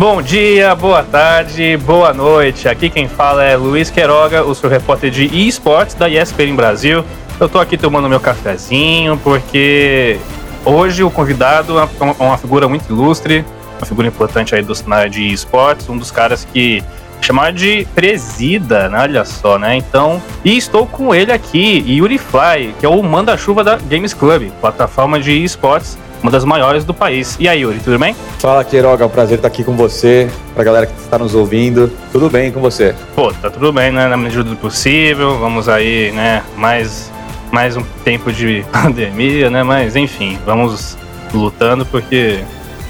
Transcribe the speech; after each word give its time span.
Bom 0.00 0.22
dia, 0.22 0.74
boa 0.74 1.02
tarde, 1.02 1.76
boa 1.76 2.14
noite. 2.14 2.66
Aqui 2.66 2.88
quem 2.88 3.06
fala 3.06 3.44
é 3.44 3.54
Luiz 3.54 3.90
Queiroga, 3.90 4.42
o 4.42 4.54
seu 4.54 4.70
repórter 4.70 5.10
de 5.10 5.26
esportes 5.46 5.94
da 5.94 6.08
ESPN 6.08 6.56
Brasil. 6.56 7.04
Eu 7.38 7.50
tô 7.50 7.58
aqui 7.58 7.76
tomando 7.76 8.08
meu 8.08 8.18
cafezinho 8.18 9.18
porque 9.18 10.18
hoje 10.64 11.04
o 11.04 11.10
convidado 11.10 11.78
é 11.78 11.86
uma 12.18 12.38
figura 12.38 12.66
muito 12.66 12.90
ilustre, 12.90 13.44
uma 13.78 13.84
figura 13.84 14.08
importante 14.08 14.54
aí 14.54 14.62
do 14.62 14.74
cenário 14.74 15.10
de 15.10 15.30
esportes, 15.34 15.86
um 15.90 15.98
dos 15.98 16.10
caras 16.10 16.46
que 16.50 16.82
chamar 17.20 17.52
de 17.52 17.86
presida, 17.94 18.88
né? 18.88 19.00
Olha 19.02 19.24
só, 19.26 19.58
né? 19.58 19.76
Então, 19.76 20.22
e 20.42 20.56
estou 20.56 20.86
com 20.86 21.14
ele 21.14 21.30
aqui, 21.30 21.84
Yuri 21.86 22.16
Fly, 22.16 22.74
que 22.80 22.86
é 22.86 22.88
o 22.88 23.02
manda-chuva 23.02 23.62
da 23.62 23.76
Games 23.76 24.14
Club, 24.14 24.50
plataforma 24.62 25.20
de 25.20 25.44
esportes 25.44 25.98
uma 26.22 26.30
das 26.30 26.44
maiores 26.44 26.84
do 26.84 26.92
país. 26.92 27.36
E 27.40 27.48
aí, 27.48 27.60
Yuri, 27.60 27.78
tudo 27.80 27.98
bem? 27.98 28.14
Fala, 28.38 28.64
Queiroga, 28.64 29.04
é 29.04 29.06
um 29.06 29.10
prazer 29.10 29.38
estar 29.38 29.48
aqui 29.48 29.64
com 29.64 29.76
você, 29.76 30.30
pra 30.54 30.62
galera 30.62 30.86
que 30.86 30.98
está 31.00 31.18
nos 31.18 31.34
ouvindo. 31.34 31.90
Tudo 32.12 32.28
bem 32.28 32.52
com 32.52 32.60
você? 32.60 32.94
Pô, 33.14 33.32
tá 33.32 33.50
tudo 33.50 33.72
bem, 33.72 33.90
né? 33.90 34.06
Na 34.06 34.16
medida 34.16 34.44
do 34.44 34.56
possível. 34.56 35.38
Vamos 35.38 35.68
aí, 35.68 36.12
né? 36.12 36.42
Mais, 36.56 37.10
mais 37.50 37.76
um 37.76 37.82
tempo 38.04 38.32
de 38.32 38.64
pandemia, 38.72 39.50
né? 39.50 39.62
Mas, 39.62 39.96
enfim, 39.96 40.38
vamos 40.44 40.96
lutando 41.32 41.86
porque 41.86 42.40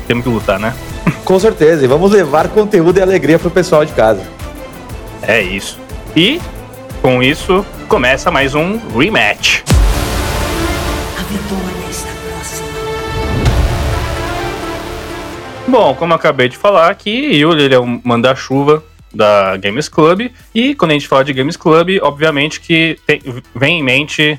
temos 0.07 0.25
que 0.25 0.31
lutar, 0.31 0.59
né? 0.59 0.75
Com 1.25 1.39
certeza, 1.39 1.85
e 1.85 1.89
vamos 1.89 2.11
levar 2.11 2.49
conteúdo 2.49 2.99
e 2.99 3.03
alegria 3.03 3.39
pro 3.39 3.51
pessoal 3.51 3.85
de 3.85 3.93
casa. 3.93 4.23
É 5.23 5.41
isso. 5.41 5.79
E, 6.17 6.41
com 7.01 7.23
isso, 7.23 7.65
começa 7.89 8.31
mais 8.31 8.55
um 8.55 8.79
rematch. 8.97 9.63
A 11.17 11.23
Bom, 15.71 15.95
como 15.95 16.13
eu 16.13 16.17
acabei 16.17 16.49
de 16.49 16.57
falar 16.57 16.91
aqui, 16.91 17.11
Yuli 17.11 17.63
ele 17.63 17.75
é 17.77 17.79
um 17.79 18.01
manda-chuva 18.03 18.83
da 19.15 19.57
Games 19.57 19.89
Club. 19.89 20.29
E 20.53 20.75
quando 20.75 20.91
a 20.91 20.95
gente 20.95 21.07
fala 21.07 21.23
de 21.23 21.33
Games 21.33 21.57
Club, 21.57 21.91
obviamente 22.03 22.61
que 22.61 22.99
tem, 23.07 23.21
vem 23.55 23.79
em 23.79 23.83
mente 23.83 24.37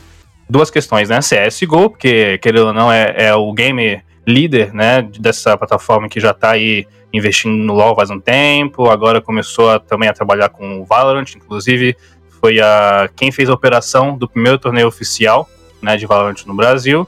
duas 0.49 0.69
questões, 0.69 1.07
né? 1.07 1.19
CSGO, 1.19 1.89
porque, 1.89 2.37
querendo 2.39 2.67
ou 2.67 2.73
não, 2.73 2.91
é, 2.91 3.13
é 3.15 3.33
o 3.33 3.53
game 3.53 4.03
líder, 4.27 4.73
né, 4.73 5.01
dessa 5.19 5.57
plataforma 5.57 6.09
que 6.09 6.19
já 6.19 6.31
está 6.31 6.51
aí 6.51 6.85
investindo 7.13 7.55
no 7.55 7.73
LoL 7.73 7.95
faz 7.95 8.09
um 8.09 8.19
tempo, 8.19 8.89
agora 8.89 9.21
começou 9.21 9.69
a, 9.71 9.79
também 9.79 10.09
a 10.09 10.13
trabalhar 10.13 10.49
com 10.49 10.81
o 10.81 10.85
Valorant, 10.85 11.33
inclusive 11.33 11.95
foi 12.41 12.59
a 12.59 13.09
quem 13.15 13.31
fez 13.31 13.49
a 13.49 13.53
operação 13.53 14.17
do 14.17 14.27
primeiro 14.27 14.59
torneio 14.59 14.87
oficial, 14.87 15.49
né, 15.81 15.95
de 15.95 16.05
Valorant 16.05 16.45
no 16.45 16.53
Brasil, 16.53 17.07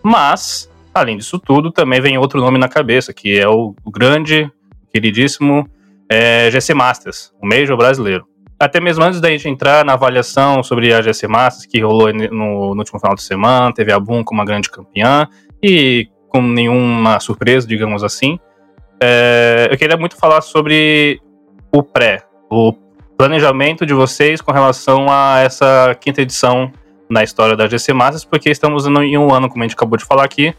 mas 0.00 0.70
além 0.94 1.16
disso 1.16 1.38
tudo, 1.38 1.72
também 1.72 2.00
vem 2.00 2.16
outro 2.16 2.40
nome 2.40 2.58
na 2.58 2.68
cabeça, 2.68 3.12
que 3.12 3.38
é 3.38 3.48
o, 3.48 3.74
grande, 3.88 4.50
queridíssimo 4.92 5.68
é, 6.08 6.48
GC 6.50 6.72
Masters, 6.72 7.32
o 7.42 7.46
Major 7.46 7.76
brasileiro. 7.76 8.26
Até 8.58 8.80
mesmo 8.80 9.02
antes 9.02 9.20
da 9.20 9.28
gente 9.28 9.48
entrar 9.48 9.84
na 9.84 9.94
avaliação 9.94 10.62
sobre 10.62 10.94
a 10.94 11.02
GC 11.02 11.26
Masters, 11.26 11.66
que 11.66 11.80
rolou 11.80 12.12
no, 12.12 12.74
no 12.74 12.78
último 12.78 13.00
final 13.00 13.16
de 13.16 13.22
semana, 13.22 13.74
teve 13.74 13.92
a 13.92 13.98
Boom 13.98 14.22
como 14.22 14.40
uma 14.40 14.46
grande 14.46 14.70
campeã, 14.70 15.28
e 15.62 16.08
com 16.28 16.40
nenhuma 16.40 17.18
surpresa, 17.18 17.66
digamos 17.66 18.04
assim. 18.04 18.38
É, 19.02 19.68
eu 19.70 19.76
queria 19.76 19.96
muito 19.96 20.16
falar 20.16 20.40
sobre 20.40 21.20
o 21.72 21.82
pré, 21.82 22.22
o 22.48 22.72
planejamento 23.16 23.84
de 23.84 23.92
vocês 23.92 24.40
com 24.40 24.52
relação 24.52 25.06
a 25.10 25.40
essa 25.40 25.96
quinta 26.00 26.22
edição 26.22 26.72
na 27.10 27.22
história 27.22 27.56
da 27.56 27.66
GC 27.66 27.92
Masters, 27.92 28.24
porque 28.24 28.50
estamos 28.50 28.86
em 28.86 29.18
um 29.18 29.32
ano, 29.32 29.48
como 29.48 29.62
a 29.62 29.66
gente 29.66 29.76
acabou 29.76 29.98
de 29.98 30.04
falar 30.04 30.24
aqui, 30.24 30.54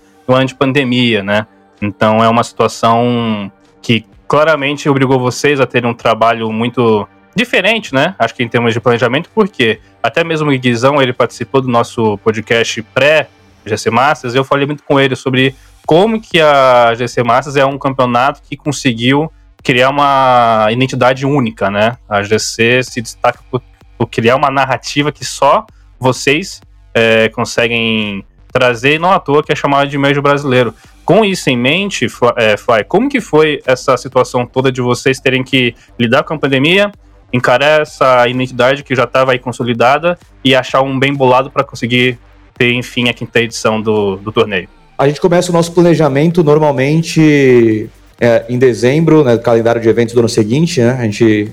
de 0.45 0.55
pandemia, 0.55 1.23
né? 1.23 1.47
Então 1.81 2.23
é 2.23 2.29
uma 2.29 2.43
situação 2.43 3.51
que 3.81 4.05
claramente 4.27 4.89
obrigou 4.89 5.19
vocês 5.19 5.59
a 5.59 5.65
terem 5.65 5.89
um 5.89 5.93
trabalho 5.93 6.51
muito 6.51 7.07
diferente, 7.35 7.93
né? 7.93 8.15
Acho 8.17 8.33
que 8.33 8.43
em 8.43 8.47
termos 8.47 8.73
de 8.73 8.79
planejamento, 8.79 9.29
porque 9.33 9.79
até 10.01 10.23
mesmo 10.23 10.49
o 10.49 10.57
Guizão, 10.57 11.01
ele 11.01 11.13
participou 11.13 11.61
do 11.61 11.67
nosso 11.67 12.17
podcast 12.19 12.81
pré 12.81 13.27
GC 13.65 13.89
Masters, 13.89 14.35
eu 14.35 14.43
falei 14.43 14.65
muito 14.65 14.83
com 14.83 14.99
ele 14.99 15.15
sobre 15.15 15.55
como 15.85 16.19
que 16.19 16.39
a 16.39 16.93
GC 16.95 17.23
Masters 17.23 17.55
é 17.55 17.65
um 17.65 17.77
campeonato 17.77 18.41
que 18.41 18.55
conseguiu 18.55 19.31
criar 19.63 19.89
uma 19.89 20.67
identidade 20.71 21.25
única, 21.25 21.69
né? 21.69 21.97
A 22.07 22.21
GC 22.21 22.83
se 22.83 23.01
destaca 23.01 23.39
por, 23.49 23.61
por 23.97 24.07
criar 24.07 24.35
uma 24.35 24.49
narrativa 24.49 25.11
que 25.11 25.25
só 25.25 25.65
vocês 25.99 26.61
é, 26.93 27.29
conseguem 27.29 28.23
trazer, 28.55 28.95
e 28.95 28.99
não 28.99 29.11
à 29.11 29.19
toa 29.19 29.43
que 29.43 29.51
é 29.51 29.55
chamada 29.55 29.85
de 29.85 29.97
médio 29.97 30.21
brasileiro. 30.21 30.73
Com 31.03 31.25
isso 31.25 31.49
em 31.49 31.57
mente, 31.57 32.07
é, 32.37 32.55
Fly, 32.55 32.85
como 32.87 33.09
que 33.09 33.19
foi 33.19 33.61
essa 33.65 33.97
situação 33.97 34.45
toda 34.45 34.71
de 34.71 34.81
vocês 34.81 35.19
terem 35.19 35.43
que 35.43 35.75
lidar 35.99 36.23
com 36.23 36.35
a 36.35 36.37
pandemia, 36.37 36.89
encarar 37.33 37.81
essa 37.81 38.25
identidade 38.29 38.81
que 38.81 38.95
já 38.95 39.03
estava 39.03 39.33
aí 39.33 39.39
consolidada 39.39 40.17
e 40.41 40.55
achar 40.55 40.81
um 40.81 40.97
bem 40.97 41.13
bolado 41.13 41.51
para 41.51 41.65
conseguir 41.65 42.17
ter, 42.57 42.71
enfim, 42.71 43.09
a 43.09 43.13
quinta 43.13 43.41
edição 43.41 43.81
do, 43.81 44.15
do 44.15 44.31
torneio? 44.31 44.69
A 44.97 45.05
gente 45.05 45.19
começa 45.19 45.51
o 45.51 45.53
nosso 45.53 45.73
planejamento 45.73 46.41
normalmente 46.41 47.89
é, 48.21 48.45
em 48.47 48.57
dezembro, 48.57 49.21
né, 49.21 49.37
calendário 49.37 49.81
de 49.81 49.89
eventos 49.89 50.13
do 50.13 50.19
ano 50.21 50.29
seguinte, 50.29 50.79
né? 50.79 50.97
A 50.97 51.03
gente 51.03 51.51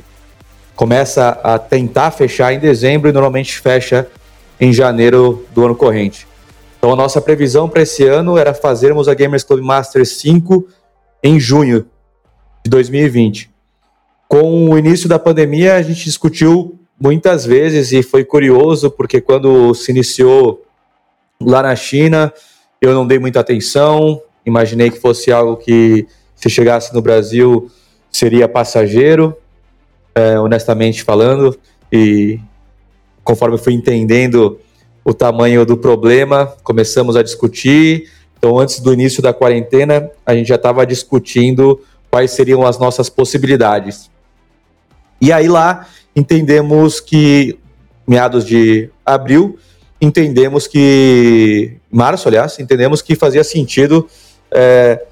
começa 0.76 1.40
a 1.42 1.58
tentar 1.58 2.12
fechar 2.12 2.52
em 2.52 2.60
dezembro 2.60 3.10
e 3.10 3.12
normalmente 3.12 3.58
fecha 3.58 4.06
em 4.60 4.72
janeiro 4.72 5.44
do 5.52 5.64
ano 5.64 5.74
corrente. 5.74 6.30
Então 6.82 6.94
a 6.94 6.96
nossa 6.96 7.20
previsão 7.20 7.68
para 7.68 7.82
esse 7.82 8.04
ano 8.04 8.36
era 8.36 8.52
fazermos 8.52 9.06
a 9.06 9.14
Gamers 9.14 9.44
Club 9.44 9.62
Masters 9.62 10.16
5 10.16 10.66
em 11.22 11.38
junho 11.38 11.86
de 12.64 12.68
2020. 12.68 13.48
Com 14.26 14.68
o 14.68 14.76
início 14.76 15.08
da 15.08 15.16
pandemia, 15.16 15.76
a 15.76 15.82
gente 15.82 16.04
discutiu 16.04 16.76
muitas 17.00 17.46
vezes 17.46 17.92
e 17.92 18.02
foi 18.02 18.24
curioso 18.24 18.90
porque 18.90 19.20
quando 19.20 19.72
se 19.74 19.92
iniciou 19.92 20.64
lá 21.40 21.62
na 21.62 21.76
China, 21.76 22.34
eu 22.80 22.92
não 22.92 23.06
dei 23.06 23.20
muita 23.20 23.38
atenção, 23.38 24.20
imaginei 24.44 24.90
que 24.90 24.98
fosse 24.98 25.30
algo 25.30 25.58
que, 25.58 26.04
se 26.34 26.50
chegasse 26.50 26.92
no 26.92 27.00
Brasil, 27.00 27.70
seria 28.10 28.48
passageiro, 28.48 29.36
é, 30.16 30.36
honestamente 30.36 31.04
falando, 31.04 31.56
e 31.92 32.40
conforme 33.22 33.56
fui 33.56 33.72
entendendo 33.72 34.58
o 35.04 35.12
tamanho 35.12 35.66
do 35.66 35.76
problema, 35.76 36.54
começamos 36.62 37.16
a 37.16 37.22
discutir. 37.22 38.10
Então, 38.38 38.58
antes 38.58 38.80
do 38.80 38.92
início 38.92 39.22
da 39.22 39.32
quarentena, 39.32 40.10
a 40.24 40.34
gente 40.34 40.48
já 40.48 40.54
estava 40.56 40.86
discutindo 40.86 41.80
quais 42.10 42.30
seriam 42.32 42.66
as 42.66 42.78
nossas 42.78 43.08
possibilidades. 43.08 44.10
E 45.20 45.32
aí 45.32 45.48
lá 45.48 45.86
entendemos 46.14 47.00
que, 47.00 47.58
meados 48.06 48.44
de 48.44 48.90
abril, 49.04 49.58
entendemos 50.00 50.66
que, 50.66 51.76
março, 51.90 52.28
aliás, 52.28 52.58
entendemos 52.58 53.00
que 53.00 53.14
fazia 53.14 53.44
sentido 53.44 54.08
é, 54.50 55.04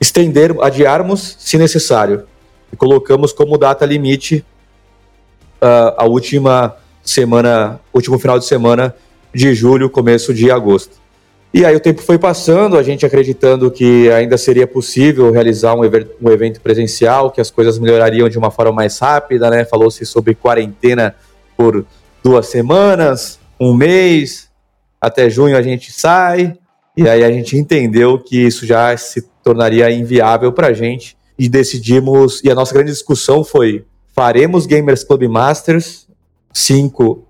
estender, 0.00 0.54
adiarmos 0.60 1.36
se 1.38 1.58
necessário. 1.58 2.26
E 2.72 2.76
colocamos 2.76 3.32
como 3.32 3.56
data 3.56 3.86
limite 3.86 4.44
uh, 5.62 5.94
a 5.96 6.04
última 6.04 6.76
semana, 7.02 7.80
último 7.94 8.18
final 8.18 8.38
de 8.38 8.44
semana 8.44 8.94
de 9.34 9.54
julho, 9.54 9.90
começo 9.90 10.32
de 10.32 10.50
agosto. 10.50 10.96
E 11.52 11.64
aí 11.64 11.74
o 11.74 11.80
tempo 11.80 12.02
foi 12.02 12.18
passando, 12.18 12.76
a 12.76 12.82
gente 12.82 13.06
acreditando 13.06 13.70
que 13.70 14.10
ainda 14.10 14.36
seria 14.36 14.66
possível 14.66 15.30
realizar 15.30 15.74
um, 15.74 15.80
um 16.20 16.30
evento 16.30 16.60
presencial, 16.60 17.30
que 17.30 17.40
as 17.40 17.50
coisas 17.50 17.78
melhorariam 17.78 18.28
de 18.28 18.36
uma 18.36 18.50
forma 18.50 18.72
mais 18.72 18.98
rápida, 18.98 19.48
né? 19.48 19.64
Falou-se 19.64 20.04
sobre 20.04 20.34
quarentena 20.34 21.14
por 21.56 21.86
duas 22.22 22.48
semanas, 22.48 23.38
um 23.58 23.72
mês, 23.72 24.50
até 25.00 25.30
junho 25.30 25.56
a 25.56 25.62
gente 25.62 25.90
sai, 25.92 26.54
e 26.96 27.08
aí 27.08 27.24
a 27.24 27.30
gente 27.30 27.56
entendeu 27.56 28.18
que 28.18 28.36
isso 28.36 28.66
já 28.66 28.94
se 28.96 29.22
tornaria 29.42 29.90
inviável 29.90 30.52
para 30.52 30.68
a 30.68 30.72
gente 30.72 31.16
e 31.38 31.48
decidimos, 31.48 32.42
e 32.42 32.50
a 32.50 32.54
nossa 32.54 32.74
grande 32.74 32.90
discussão 32.90 33.44
foi, 33.44 33.84
faremos 34.14 34.66
Gamers 34.66 35.04
Club 35.04 35.22
Masters 35.24 36.06
5 36.52 37.25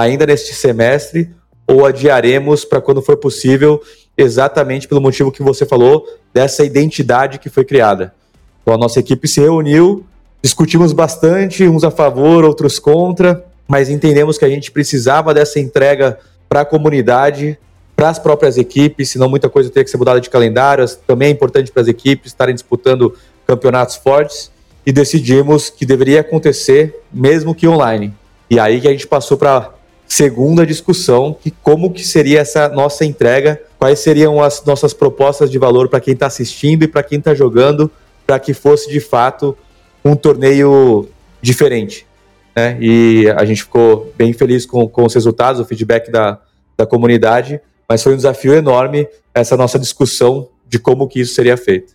ainda 0.00 0.26
neste 0.26 0.54
semestre 0.54 1.30
ou 1.66 1.84
adiaremos 1.84 2.64
para 2.64 2.80
quando 2.80 3.02
for 3.02 3.16
possível, 3.16 3.82
exatamente 4.16 4.88
pelo 4.88 5.00
motivo 5.00 5.30
que 5.30 5.42
você 5.42 5.66
falou, 5.66 6.06
dessa 6.32 6.64
identidade 6.64 7.38
que 7.38 7.50
foi 7.50 7.64
criada. 7.64 8.14
Então 8.62 8.74
a 8.74 8.78
nossa 8.78 9.00
equipe 9.00 9.28
se 9.28 9.40
reuniu, 9.40 10.04
discutimos 10.42 10.92
bastante, 10.92 11.68
uns 11.68 11.84
a 11.84 11.90
favor, 11.90 12.44
outros 12.44 12.78
contra, 12.78 13.44
mas 13.66 13.90
entendemos 13.90 14.38
que 14.38 14.44
a 14.44 14.48
gente 14.48 14.70
precisava 14.70 15.34
dessa 15.34 15.60
entrega 15.60 16.18
para 16.48 16.62
a 16.62 16.64
comunidade, 16.64 17.58
para 17.94 18.08
as 18.08 18.18
próprias 18.18 18.56
equipes, 18.56 19.10
senão 19.10 19.28
muita 19.28 19.50
coisa 19.50 19.68
teria 19.68 19.84
que 19.84 19.90
ser 19.90 19.98
mudada 19.98 20.20
de 20.20 20.30
calendário. 20.30 20.86
Também 21.06 21.28
é 21.28 21.30
importante 21.32 21.70
para 21.70 21.82
as 21.82 21.88
equipes 21.88 22.28
estarem 22.28 22.54
disputando 22.54 23.14
campeonatos 23.46 23.96
fortes 23.96 24.50
e 24.86 24.92
decidimos 24.92 25.68
que 25.68 25.84
deveria 25.84 26.20
acontecer 26.20 27.02
mesmo 27.12 27.54
que 27.54 27.68
online. 27.68 28.14
E 28.48 28.58
aí 28.58 28.80
que 28.80 28.88
a 28.88 28.90
gente 28.90 29.06
passou 29.06 29.36
para 29.36 29.74
segunda 30.08 30.66
discussão, 30.66 31.36
que 31.38 31.50
como 31.50 31.92
que 31.92 32.02
seria 32.02 32.40
essa 32.40 32.68
nossa 32.68 33.04
entrega, 33.04 33.60
quais 33.78 33.98
seriam 33.98 34.42
as 34.42 34.64
nossas 34.64 34.94
propostas 34.94 35.50
de 35.50 35.58
valor 35.58 35.88
para 35.88 36.00
quem 36.00 36.14
está 36.14 36.26
assistindo 36.26 36.82
e 36.84 36.88
para 36.88 37.02
quem 37.02 37.18
está 37.18 37.34
jogando 37.34 37.90
para 38.26 38.38
que 38.38 38.52
fosse 38.52 38.90
de 38.90 39.00
fato 39.00 39.56
um 40.04 40.14
torneio 40.14 41.08
diferente. 41.40 42.06
Né? 42.54 42.76
E 42.80 43.28
a 43.36 43.44
gente 43.44 43.62
ficou 43.62 44.12
bem 44.16 44.32
feliz 44.32 44.66
com, 44.66 44.86
com 44.86 45.04
os 45.04 45.14
resultados, 45.14 45.60
o 45.60 45.64
feedback 45.64 46.10
da, 46.10 46.38
da 46.76 46.84
comunidade, 46.84 47.60
mas 47.88 48.02
foi 48.02 48.12
um 48.12 48.16
desafio 48.16 48.54
enorme 48.54 49.08
essa 49.32 49.56
nossa 49.56 49.78
discussão 49.78 50.48
de 50.68 50.78
como 50.78 51.08
que 51.08 51.20
isso 51.20 51.34
seria 51.34 51.56
feito. 51.56 51.94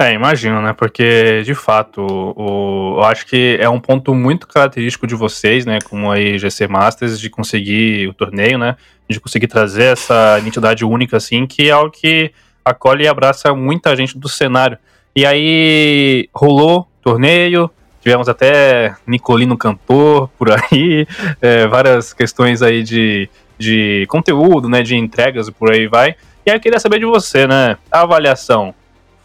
É, 0.00 0.14
imagino, 0.14 0.62
né? 0.62 0.72
Porque, 0.72 1.42
de 1.42 1.54
fato, 1.54 2.00
o, 2.00 2.96
eu 2.96 3.04
acho 3.04 3.26
que 3.26 3.58
é 3.60 3.68
um 3.68 3.78
ponto 3.78 4.14
muito 4.14 4.48
característico 4.48 5.06
de 5.06 5.14
vocês, 5.14 5.66
né? 5.66 5.78
Como 5.84 6.10
aí 6.10 6.38
GC 6.38 6.66
Masters, 6.68 7.20
de 7.20 7.28
conseguir 7.28 8.08
o 8.08 8.14
torneio, 8.14 8.56
né? 8.56 8.76
De 9.06 9.20
conseguir 9.20 9.46
trazer 9.46 9.92
essa 9.92 10.38
identidade 10.38 10.86
única, 10.86 11.18
assim, 11.18 11.46
que 11.46 11.68
é 11.68 11.72
algo 11.72 11.90
que 11.90 12.32
acolhe 12.64 13.04
e 13.04 13.08
abraça 13.08 13.54
muita 13.54 13.94
gente 13.94 14.18
do 14.18 14.26
cenário. 14.26 14.78
E 15.14 15.26
aí 15.26 16.30
rolou 16.34 16.88
torneio, 17.02 17.70
tivemos 18.00 18.26
até 18.26 18.94
Nicolino 19.06 19.58
Cantor 19.58 20.30
por 20.38 20.50
aí, 20.50 21.06
é, 21.42 21.66
várias 21.66 22.14
questões 22.14 22.62
aí 22.62 22.82
de, 22.82 23.28
de 23.58 24.06
conteúdo, 24.08 24.66
né? 24.66 24.80
De 24.80 24.96
entregas 24.96 25.50
por 25.50 25.70
aí 25.70 25.86
vai. 25.86 26.16
E 26.46 26.50
aí 26.50 26.56
eu 26.56 26.60
queria 26.60 26.80
saber 26.80 27.00
de 27.00 27.04
você, 27.04 27.46
né? 27.46 27.76
A 27.92 28.00
avaliação 28.00 28.74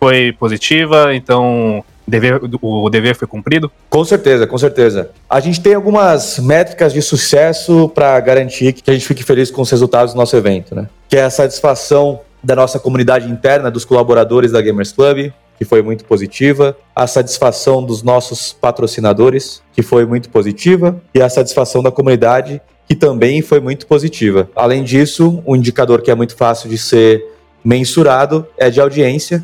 foi 0.06 0.32
positiva, 0.34 1.16
então 1.16 1.84
dever, 2.08 2.40
o 2.62 2.90
dever 2.92 3.16
foi 3.16 3.28
cumprido? 3.28 3.72
Com 3.90 4.06
certeza, 4.06 4.46
com 4.46 4.56
certeza. 4.56 5.10
A 5.28 5.40
gente 5.40 5.60
tem 5.60 5.74
algumas 5.74 6.38
métricas 6.38 6.94
de 6.94 7.02
sucesso 7.02 7.90
para 7.90 8.20
garantir 8.20 8.72
que 8.74 8.92
a 8.92 8.94
gente 8.94 9.08
fique 9.08 9.24
feliz 9.24 9.50
com 9.50 9.64
os 9.64 9.72
resultados 9.72 10.14
do 10.14 10.18
nosso 10.18 10.36
evento, 10.38 10.76
né? 10.76 10.88
Que 11.10 11.18
é 11.18 11.24
a 11.24 11.30
satisfação 11.32 12.20
da 12.44 12.56
nossa 12.56 12.78
comunidade 12.78 13.28
interna, 13.28 13.72
dos 13.72 13.84
colaboradores 13.84 14.52
da 14.52 14.62
Gamers 14.62 14.92
Club, 14.92 15.32
que 15.58 15.66
foi 15.66 15.82
muito 15.82 16.06
positiva, 16.06 16.78
a 16.96 17.08
satisfação 17.08 17.84
dos 17.84 18.04
nossos 18.04 18.54
patrocinadores, 18.54 19.64
que 19.74 19.82
foi 19.82 20.06
muito 20.06 20.30
positiva, 20.30 21.02
e 21.16 21.22
a 21.22 21.30
satisfação 21.30 21.82
da 21.82 21.90
comunidade, 21.90 22.62
que 22.88 22.94
também 22.94 23.42
foi 23.42 23.60
muito 23.60 23.88
positiva. 23.88 24.48
Além 24.56 24.84
disso, 24.84 25.42
um 25.48 25.56
indicador 25.56 26.04
que 26.04 26.12
é 26.12 26.16
muito 26.16 26.36
fácil 26.36 26.70
de 26.70 26.78
ser 26.78 27.26
mensurado 27.64 28.46
é 28.56 28.70
de 28.70 28.80
audiência, 28.80 29.44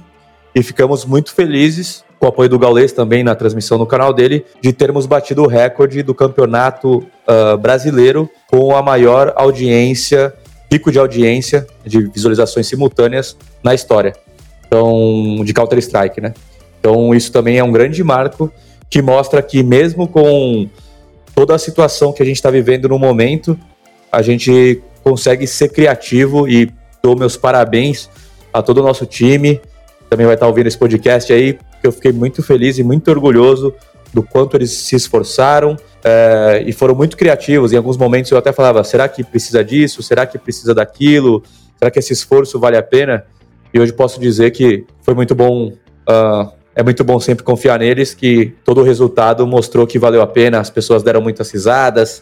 e 0.53 0.61
ficamos 0.63 1.05
muito 1.05 1.33
felizes 1.33 2.03
com 2.19 2.27
o 2.27 2.29
apoio 2.29 2.49
do 2.49 2.59
Gaules 2.59 2.91
também 2.91 3.23
na 3.23 3.33
transmissão 3.33 3.79
no 3.79 3.85
canal 3.87 4.13
dele, 4.13 4.45
de 4.61 4.71
termos 4.71 5.07
batido 5.07 5.41
o 5.41 5.47
recorde 5.47 6.03
do 6.03 6.13
campeonato 6.13 6.99
uh, 6.99 7.57
brasileiro 7.57 8.29
com 8.47 8.75
a 8.75 8.81
maior 8.83 9.33
audiência, 9.35 10.31
pico 10.69 10.91
de 10.91 10.99
audiência 10.99 11.65
de 11.83 12.07
visualizações 12.09 12.67
simultâneas 12.67 13.35
na 13.63 13.73
história. 13.73 14.13
Então, 14.67 15.43
de 15.43 15.51
Counter-Strike, 15.51 16.21
né? 16.21 16.33
Então, 16.79 17.13
isso 17.13 17.31
também 17.31 17.57
é 17.57 17.63
um 17.63 17.71
grande 17.71 18.03
marco 18.03 18.51
que 18.87 19.01
mostra 19.01 19.41
que 19.41 19.63
mesmo 19.63 20.07
com 20.07 20.69
toda 21.33 21.55
a 21.55 21.59
situação 21.59 22.13
que 22.13 22.21
a 22.21 22.25
gente 22.25 22.35
está 22.35 22.51
vivendo 22.51 22.87
no 22.87 22.99
momento, 22.99 23.57
a 24.11 24.21
gente 24.21 24.79
consegue 25.03 25.47
ser 25.47 25.69
criativo 25.69 26.47
e 26.47 26.71
dou 27.01 27.15
meus 27.15 27.35
parabéns 27.35 28.09
a 28.53 28.61
todo 28.61 28.77
o 28.77 28.83
nosso 28.83 29.05
time, 29.05 29.59
também 30.11 30.25
vai 30.25 30.35
estar 30.35 30.45
ouvindo 30.45 30.67
esse 30.67 30.77
podcast 30.77 31.31
aí, 31.31 31.53
porque 31.53 31.87
eu 31.87 31.91
fiquei 31.93 32.11
muito 32.11 32.43
feliz 32.43 32.77
e 32.77 32.83
muito 32.83 33.09
orgulhoso 33.09 33.73
do 34.13 34.21
quanto 34.21 34.57
eles 34.57 34.69
se 34.69 34.93
esforçaram 34.93 35.77
é, 36.03 36.61
e 36.67 36.73
foram 36.73 36.93
muito 36.93 37.15
criativos. 37.15 37.71
Em 37.71 37.77
alguns 37.77 37.95
momentos 37.95 38.29
eu 38.29 38.37
até 38.37 38.51
falava: 38.51 38.83
será 38.83 39.07
que 39.07 39.23
precisa 39.23 39.63
disso? 39.63 40.03
Será 40.03 40.25
que 40.25 40.37
precisa 40.37 40.75
daquilo? 40.75 41.41
Será 41.79 41.89
que 41.89 41.97
esse 41.97 42.11
esforço 42.11 42.59
vale 42.59 42.75
a 42.75 42.83
pena? 42.83 43.23
E 43.73 43.79
hoje 43.79 43.93
posso 43.93 44.19
dizer 44.19 44.51
que 44.51 44.85
foi 45.01 45.13
muito 45.13 45.33
bom. 45.33 45.67
Uh, 45.69 46.51
é 46.75 46.83
muito 46.83 47.05
bom 47.05 47.17
sempre 47.17 47.45
confiar 47.45 47.79
neles, 47.79 48.13
que 48.13 48.53
todo 48.65 48.81
o 48.81 48.83
resultado 48.83 49.47
mostrou 49.47 49.87
que 49.87 49.97
valeu 49.97 50.21
a 50.21 50.27
pena. 50.27 50.59
As 50.59 50.69
pessoas 50.69 51.03
deram 51.03 51.21
muitas 51.21 51.49
risadas, 51.49 52.21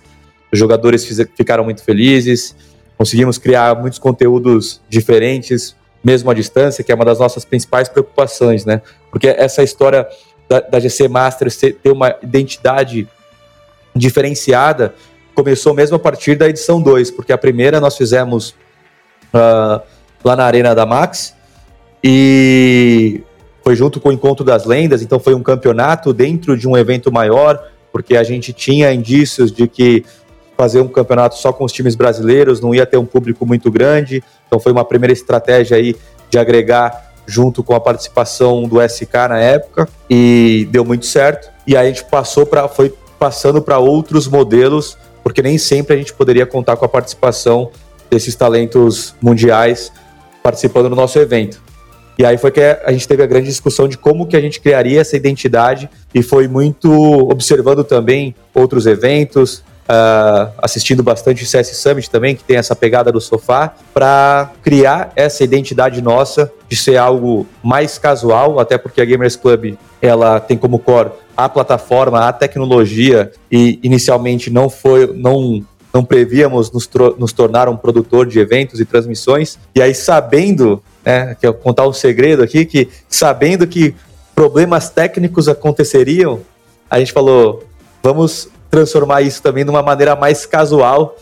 os 0.53 0.59
jogadores 0.59 1.07
ficaram 1.35 1.63
muito 1.63 1.83
felizes, 1.83 2.55
conseguimos 2.95 3.39
criar 3.39 3.75
muitos 3.81 3.97
conteúdos 3.97 4.79
diferentes, 4.87 5.75
mesmo 6.03 6.29
à 6.31 6.33
distância, 6.33 6.83
que 6.83 6.91
é 6.91 6.95
uma 6.95 7.05
das 7.05 7.19
nossas 7.19 7.43
principais 7.45 7.89
preocupações, 7.89 8.65
né? 8.65 8.81
Porque 9.11 9.27
essa 9.27 9.63
história 9.63 10.07
da, 10.47 10.59
da 10.61 10.79
GC 10.79 11.07
Master 11.07 11.53
ter 11.55 11.91
uma 11.91 12.15
identidade 12.21 13.07
diferenciada 13.95 14.93
começou 15.35 15.73
mesmo 15.73 15.95
a 15.95 15.99
partir 15.99 16.35
da 16.35 16.49
edição 16.49 16.81
2, 16.81 17.11
porque 17.11 17.31
a 17.31 17.37
primeira 17.37 17.79
nós 17.79 17.95
fizemos 17.95 18.55
uh, 19.33 19.81
lá 20.23 20.35
na 20.35 20.43
Arena 20.43 20.75
da 20.75 20.85
Max 20.85 21.33
e 22.03 23.21
foi 23.63 23.75
junto 23.75 23.99
com 23.99 24.09
o 24.09 24.11
Encontro 24.11 24.43
das 24.43 24.65
Lendas, 24.65 25.01
então 25.01 25.19
foi 25.19 25.33
um 25.33 25.43
campeonato 25.43 26.11
dentro 26.11 26.57
de 26.57 26.67
um 26.67 26.75
evento 26.75 27.11
maior, 27.11 27.61
porque 27.91 28.17
a 28.17 28.23
gente 28.23 28.51
tinha 28.51 28.91
indícios 28.91 29.51
de 29.51 29.67
que 29.67 30.03
fazer 30.57 30.81
um 30.81 30.87
campeonato 30.89 31.37
só 31.37 31.53
com 31.53 31.63
os 31.63 31.71
times 31.71 31.95
brasileiros, 31.95 32.59
não 32.59 32.75
ia 32.75 32.85
ter 32.85 32.97
um 32.97 33.05
público 33.05 33.45
muito 33.45 33.71
grande. 33.71 34.21
Então 34.49 34.59
foi 34.59 34.71
uma 34.71 34.83
primeira 34.83 35.13
estratégia 35.13 35.77
aí 35.77 35.95
de 36.29 36.39
agregar 36.39 37.13
junto 37.29 37.63
com 37.63 37.75
a 37.75 37.79
participação 37.79 38.63
do 38.63 38.81
SK 38.81 39.13
na 39.29 39.39
época 39.39 39.87
e 40.09 40.67
deu 40.71 40.83
muito 40.83 41.05
certo. 41.05 41.49
E 41.67 41.77
aí 41.77 41.85
a 41.85 41.89
gente 41.89 42.03
passou 42.05 42.45
para 42.45 42.67
foi 42.67 42.91
passando 43.19 43.61
para 43.61 43.77
outros 43.77 44.27
modelos, 44.27 44.97
porque 45.23 45.41
nem 45.41 45.57
sempre 45.57 45.93
a 45.93 45.97
gente 45.97 46.13
poderia 46.13 46.45
contar 46.45 46.75
com 46.77 46.85
a 46.85 46.89
participação 46.89 47.69
desses 48.09 48.35
talentos 48.35 49.13
mundiais 49.21 49.91
participando 50.41 50.89
do 50.89 50.95
nosso 50.95 51.19
evento. 51.19 51.61
E 52.17 52.25
aí 52.25 52.37
foi 52.37 52.51
que 52.51 52.59
a 52.59 52.91
gente 52.91 53.07
teve 53.07 53.23
a 53.23 53.25
grande 53.25 53.47
discussão 53.47 53.87
de 53.87 53.97
como 53.97 54.27
que 54.27 54.35
a 54.35 54.41
gente 54.41 54.59
criaria 54.59 54.99
essa 54.99 55.15
identidade 55.15 55.89
e 56.13 56.21
foi 56.21 56.47
muito 56.47 56.91
observando 56.91 57.83
também 57.83 58.35
outros 58.53 58.85
eventos, 58.85 59.63
uh, 59.89 60.51
assistindo 60.59 61.01
bastante 61.01 61.45
CS 61.45 61.75
Summit 61.77 62.09
também, 62.09 62.35
que 62.35 62.43
tem 62.43 62.57
essa 62.57 62.75
pegada 62.75 63.11
do 63.11 63.19
sofá, 63.19 63.73
para 63.93 64.51
criar 64.61 65.11
essa 65.15 65.43
identidade 65.43 66.01
nossa 66.01 66.51
de 66.69 66.75
ser 66.75 66.97
algo 66.97 67.47
mais 67.63 67.97
casual, 67.97 68.59
até 68.59 68.77
porque 68.77 69.01
a 69.01 69.05
Gamers 69.05 69.35
Club 69.35 69.75
ela 70.01 70.39
tem 70.39 70.57
como 70.57 70.77
core 70.77 71.11
a 71.35 71.49
plataforma, 71.49 72.27
a 72.27 72.33
tecnologia 72.33 73.31
e 73.51 73.79
inicialmente 73.81 74.49
não 74.49 74.69
foi, 74.69 75.07
não 75.15 75.65
não 75.91 76.05
prevíamos 76.05 76.71
nos, 76.71 76.87
nos 77.17 77.33
tornar 77.33 77.67
um 77.67 77.75
produtor 77.75 78.27
de 78.27 78.39
eventos 78.39 78.79
e 78.79 78.85
transmissões. 78.85 79.57
E 79.73 79.81
aí, 79.81 79.95
sabendo, 79.95 80.83
né, 81.03 81.35
que 81.39 81.47
eu 81.47 81.51
contar 81.51 81.87
um 81.87 81.93
segredo 81.93 82.43
aqui, 82.43 82.63
que 82.63 82.89
sabendo 83.07 83.65
que 83.65 83.95
problemas 84.35 84.91
técnicos 84.91 85.47
aconteceriam, 85.47 86.41
a 86.87 86.99
gente 86.99 87.11
falou: 87.11 87.63
vamos 88.03 88.49
transformar 88.69 89.21
isso 89.21 89.41
também 89.41 89.63
numa 89.63 89.81
maneira 89.81 90.15
mais 90.15 90.45
casual 90.45 91.15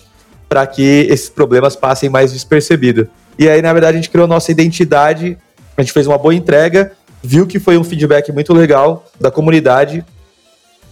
para 0.49 0.65
que 0.65 1.07
esses 1.09 1.29
problemas 1.29 1.75
passem 1.75 2.09
mais 2.09 2.31
despercebido. 2.31 3.07
E 3.37 3.47
aí, 3.49 3.61
na 3.61 3.71
verdade, 3.73 3.97
a 3.97 4.01
gente 4.01 4.09
criou 4.09 4.27
nossa 4.27 4.51
identidade, 4.51 5.37
a 5.75 5.81
gente 5.81 5.93
fez 5.93 6.07
uma 6.07 6.17
boa 6.17 6.33
entrega, 6.33 6.91
viu 7.21 7.45
que 7.45 7.59
foi 7.59 7.77
um 7.77 7.83
feedback 7.83 8.31
muito 8.31 8.53
legal 8.53 9.05
da 9.19 9.29
comunidade 9.29 10.03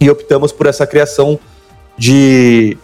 e 0.00 0.10
optamos 0.10 0.52
por 0.52 0.66
essa 0.66 0.86
criação 0.86 1.38
de 1.96 2.76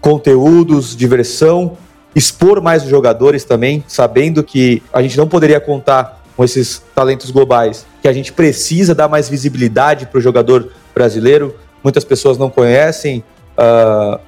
conteúdos, 0.00 0.96
diversão, 0.96 1.76
expor 2.14 2.60
mais 2.62 2.84
os 2.84 2.88
jogadores 2.88 3.44
também, 3.44 3.84
sabendo 3.88 4.42
que 4.42 4.82
a 4.92 5.02
gente 5.02 5.16
não 5.16 5.26
poderia 5.26 5.60
contar 5.60 6.22
com 6.36 6.44
esses 6.44 6.82
talentos 6.94 7.30
globais, 7.30 7.86
que 8.00 8.08
a 8.08 8.12
gente 8.12 8.32
precisa 8.32 8.94
dar 8.94 9.08
mais 9.08 9.28
visibilidade 9.28 10.06
para 10.06 10.18
o 10.18 10.20
jogador 10.20 10.70
brasileiro, 10.94 11.54
muitas 11.84 12.02
pessoas 12.02 12.38
não 12.38 12.48
conhecem 12.48 13.22
uh, 13.58 14.18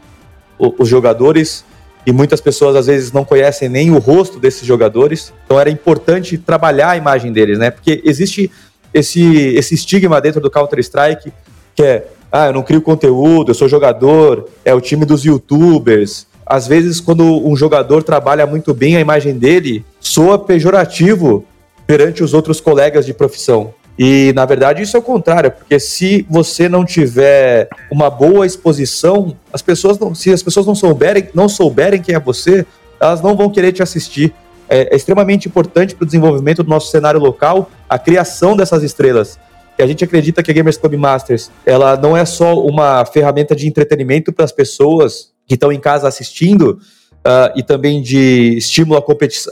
os 0.78 0.88
jogadores 0.88 1.64
e 2.06 2.12
muitas 2.12 2.40
pessoas 2.40 2.76
às 2.76 2.86
vezes 2.86 3.10
não 3.10 3.25
conhecem 3.25 3.68
nem 3.68 3.90
o 3.90 3.98
rosto 3.98 4.38
desses 4.38 4.64
jogadores. 4.64 5.32
Então 5.44 5.58
era 5.58 5.68
importante 5.68 6.38
trabalhar 6.38 6.90
a 6.90 6.96
imagem 6.96 7.32
deles, 7.32 7.58
né? 7.58 7.70
Porque 7.70 8.00
existe 8.04 8.50
esse, 8.94 9.54
esse 9.56 9.75
estigma 9.75 10.20
dentro 10.20 10.40
do 10.40 10.50
Counter-Strike 10.50 11.32
que 11.75 11.82
é, 11.82 12.06
ah, 12.30 12.46
eu 12.46 12.52
não 12.52 12.62
crio 12.62 12.80
conteúdo, 12.80 13.50
eu 13.50 13.54
sou 13.54 13.68
jogador, 13.68 14.48
é 14.64 14.75
o 14.75 14.80
time 14.80 15.04
dos 15.04 15.25
youtubers. 15.25 16.26
Às 16.44 16.66
vezes, 16.66 17.00
quando 17.00 17.25
um 17.46 17.56
jogador 17.56 18.02
trabalha 18.02 18.46
muito 18.46 18.72
bem 18.72 18.96
a 18.96 19.00
imagem 19.00 19.36
dele, 19.36 19.84
soa 20.00 20.38
pejorativo 20.38 21.44
perante 21.86 22.22
os 22.22 22.32
outros 22.32 22.60
colegas 22.60 23.04
de 23.04 23.12
profissão. 23.12 23.75
E 23.98 24.32
na 24.34 24.44
verdade 24.44 24.82
isso 24.82 24.96
é 24.96 25.00
o 25.00 25.02
contrário, 25.02 25.50
porque 25.50 25.80
se 25.80 26.26
você 26.28 26.68
não 26.68 26.84
tiver 26.84 27.68
uma 27.90 28.10
boa 28.10 28.44
exposição, 28.44 29.36
as 29.52 29.62
pessoas 29.62 29.98
não, 29.98 30.14
se 30.14 30.30
as 30.32 30.42
pessoas 30.42 30.66
não 30.66 30.74
souberem, 30.74 31.28
não 31.34 31.48
souberem 31.48 32.02
quem 32.02 32.14
é 32.14 32.20
você, 32.20 32.66
elas 33.00 33.22
não 33.22 33.36
vão 33.36 33.48
querer 33.48 33.72
te 33.72 33.82
assistir. 33.82 34.34
É, 34.68 34.92
é 34.92 34.96
extremamente 34.96 35.48
importante 35.48 35.94
para 35.94 36.02
o 36.02 36.06
desenvolvimento 36.06 36.62
do 36.62 36.68
nosso 36.68 36.90
cenário 36.90 37.20
local 37.20 37.70
a 37.88 37.98
criação 37.98 38.56
dessas 38.56 38.82
estrelas. 38.82 39.38
E 39.78 39.82
a 39.82 39.86
gente 39.86 40.02
acredita 40.02 40.42
que 40.42 40.50
a 40.50 40.54
Gamers 40.54 40.76
Club 40.76 40.94
Masters 40.94 41.50
ela 41.64 41.96
não 41.96 42.16
é 42.16 42.24
só 42.24 42.58
uma 42.58 43.04
ferramenta 43.04 43.54
de 43.54 43.66
entretenimento 43.66 44.32
para 44.32 44.44
as 44.44 44.52
pessoas 44.52 45.32
que 45.46 45.54
estão 45.54 45.70
em 45.70 45.78
casa 45.78 46.08
assistindo, 46.08 46.80
uh, 47.26 47.52
e 47.56 47.62
também 47.62 48.00
de 48.00 48.56
estímulo 48.56 49.02